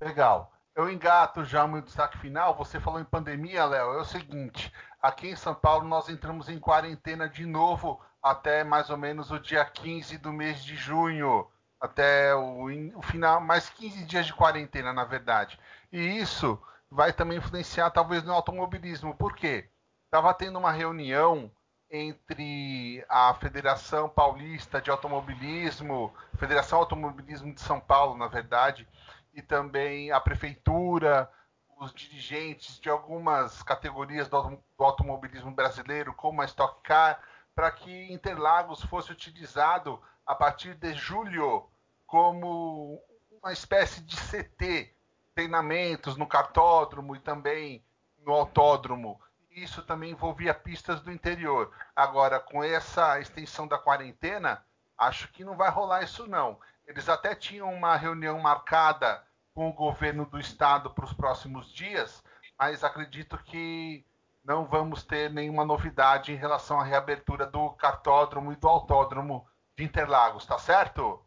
Legal 0.01 0.54
eu 0.75 0.89
engato 0.89 1.45
já 1.45 1.63
o 1.63 1.67
meu 1.67 1.81
destaque 1.81 2.17
final. 2.17 2.55
Você 2.55 2.79
falou 2.79 2.99
em 2.99 3.05
pandemia, 3.05 3.65
Léo. 3.65 3.93
É 3.93 4.01
o 4.01 4.05
seguinte: 4.05 4.71
aqui 5.01 5.29
em 5.29 5.35
São 5.35 5.55
Paulo 5.55 5.87
nós 5.87 6.09
entramos 6.09 6.49
em 6.49 6.59
quarentena 6.59 7.29
de 7.29 7.45
novo 7.45 8.01
até 8.21 8.63
mais 8.63 8.89
ou 8.89 8.97
menos 8.97 9.31
o 9.31 9.39
dia 9.39 9.63
15 9.63 10.17
do 10.17 10.33
mês 10.33 10.63
de 10.63 10.75
junho. 10.75 11.47
Até 11.79 12.33
o, 12.35 12.65
o 12.97 13.01
final, 13.01 13.39
mais 13.39 13.69
15 13.69 14.05
dias 14.05 14.25
de 14.25 14.33
quarentena, 14.33 14.91
na 14.91 15.03
verdade. 15.03 15.59
E 15.91 15.99
isso 15.99 16.59
vai 16.89 17.13
também 17.13 17.37
influenciar, 17.37 17.91
talvez, 17.91 18.23
no 18.23 18.33
automobilismo. 18.33 19.15
Por 19.15 19.35
quê? 19.35 19.69
Estava 20.05 20.33
tendo 20.33 20.57
uma 20.57 20.71
reunião 20.71 21.51
entre 21.89 23.05
a 23.07 23.33
Federação 23.35 24.09
Paulista 24.09 24.81
de 24.81 24.89
Automobilismo, 24.89 26.13
Federação 26.37 26.79
Automobilismo 26.79 27.53
de 27.53 27.61
São 27.61 27.79
Paulo, 27.79 28.17
na 28.17 28.27
verdade, 28.27 28.87
e 29.35 29.41
também 29.41 30.11
a 30.11 30.19
prefeitura, 30.19 31.29
os 31.77 31.93
dirigentes 31.93 32.79
de 32.79 32.89
algumas 32.89 33.61
categorias 33.61 34.29
do, 34.29 34.41
do 34.77 34.83
automobilismo 34.83 35.51
brasileiro, 35.51 36.13
como 36.13 36.41
a 36.41 36.45
Stock 36.45 36.81
Car, 36.81 37.21
para 37.53 37.69
que 37.69 38.11
Interlagos 38.11 38.81
fosse 38.85 39.11
utilizado 39.11 40.01
a 40.25 40.33
partir 40.33 40.73
de 40.75 40.93
julho 40.93 41.69
como 42.07 43.01
uma 43.41 43.51
espécie 43.51 44.01
de 44.01 44.15
CT, 44.15 44.93
treinamentos 45.33 46.15
no 46.15 46.25
cartódromo 46.25 47.15
e 47.15 47.19
também 47.19 47.83
no 48.25 48.31
autódromo. 48.31 49.19
Isso 49.51 49.83
também 49.83 50.11
envolvia 50.11 50.53
pistas 50.53 51.01
do 51.01 51.11
interior. 51.11 51.71
Agora, 51.95 52.39
com 52.39 52.63
essa 52.63 53.19
extensão 53.19 53.67
da 53.67 53.77
quarentena, 53.77 54.65
acho 54.97 55.27
que 55.31 55.43
não 55.43 55.55
vai 55.55 55.69
rolar 55.69 56.03
isso 56.03 56.27
não. 56.27 56.59
Eles 56.87 57.09
até 57.09 57.33
tinham 57.35 57.73
uma 57.73 57.95
reunião 57.95 58.39
marcada 58.39 59.24
com 59.55 59.69
o 59.69 59.73
governo 59.73 60.25
do 60.25 60.37
estado 60.37 60.89
para 60.89 61.05
os 61.05 61.13
próximos 61.13 61.73
dias, 61.73 62.21
mas 62.59 62.83
acredito 62.83 63.37
que 63.45 64.05
não 64.43 64.65
vamos 64.65 65.01
ter 65.01 65.31
nenhuma 65.31 65.65
novidade 65.65 66.33
em 66.33 66.35
relação 66.35 66.79
à 66.79 66.83
reabertura 66.83 67.47
do 67.47 67.69
cartódromo 67.71 68.51
e 68.51 68.57
do 68.57 68.67
autódromo 68.67 69.47
de 69.75 69.85
Interlagos, 69.85 70.45
tá 70.45 70.59
certo? 70.59 71.21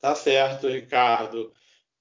Tá 0.00 0.14
certo, 0.14 0.68
Ricardo. 0.68 1.52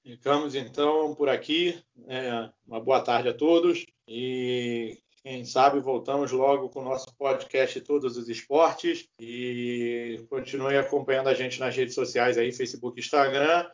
Ficamos 0.02 0.56
então 0.56 1.14
por 1.14 1.28
aqui. 1.28 1.84
É, 2.08 2.50
uma 2.66 2.80
boa 2.80 3.02
tarde 3.02 3.28
a 3.28 3.34
todos 3.34 3.86
e 4.08 4.98
quem 5.22 5.44
sabe 5.44 5.82
voltamos 5.82 6.32
logo 6.32 6.70
com 6.70 6.80
o 6.80 6.86
nosso 6.86 7.14
podcast 7.16 7.82
Todos 7.82 8.16
os 8.16 8.30
Esportes 8.30 9.10
e 9.20 10.26
continue 10.30 10.78
acompanhando 10.78 11.28
a 11.28 11.34
gente 11.34 11.60
nas 11.60 11.76
redes 11.76 11.94
sociais 11.94 12.38
aí, 12.38 12.54
Facebook, 12.54 12.98
Instagram 12.98 13.70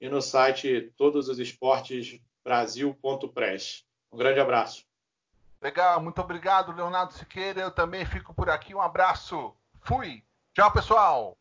e 0.00 0.08
no 0.08 0.22
site 0.22 0.92
todos 0.96 1.28
os 1.28 1.38
esportes 1.38 2.20
brasil.press. 2.44 3.84
Um 4.12 4.16
grande 4.16 4.40
abraço. 4.40 4.84
Legal, 5.60 6.00
muito 6.00 6.20
obrigado, 6.20 6.72
Leonardo 6.72 7.12
Siqueira. 7.12 7.60
Eu 7.60 7.70
também 7.70 8.04
fico 8.06 8.32
por 8.32 8.48
aqui. 8.48 8.74
Um 8.74 8.80
abraço. 8.80 9.54
Fui. 9.82 10.24
Tchau, 10.54 10.72
pessoal. 10.72 11.39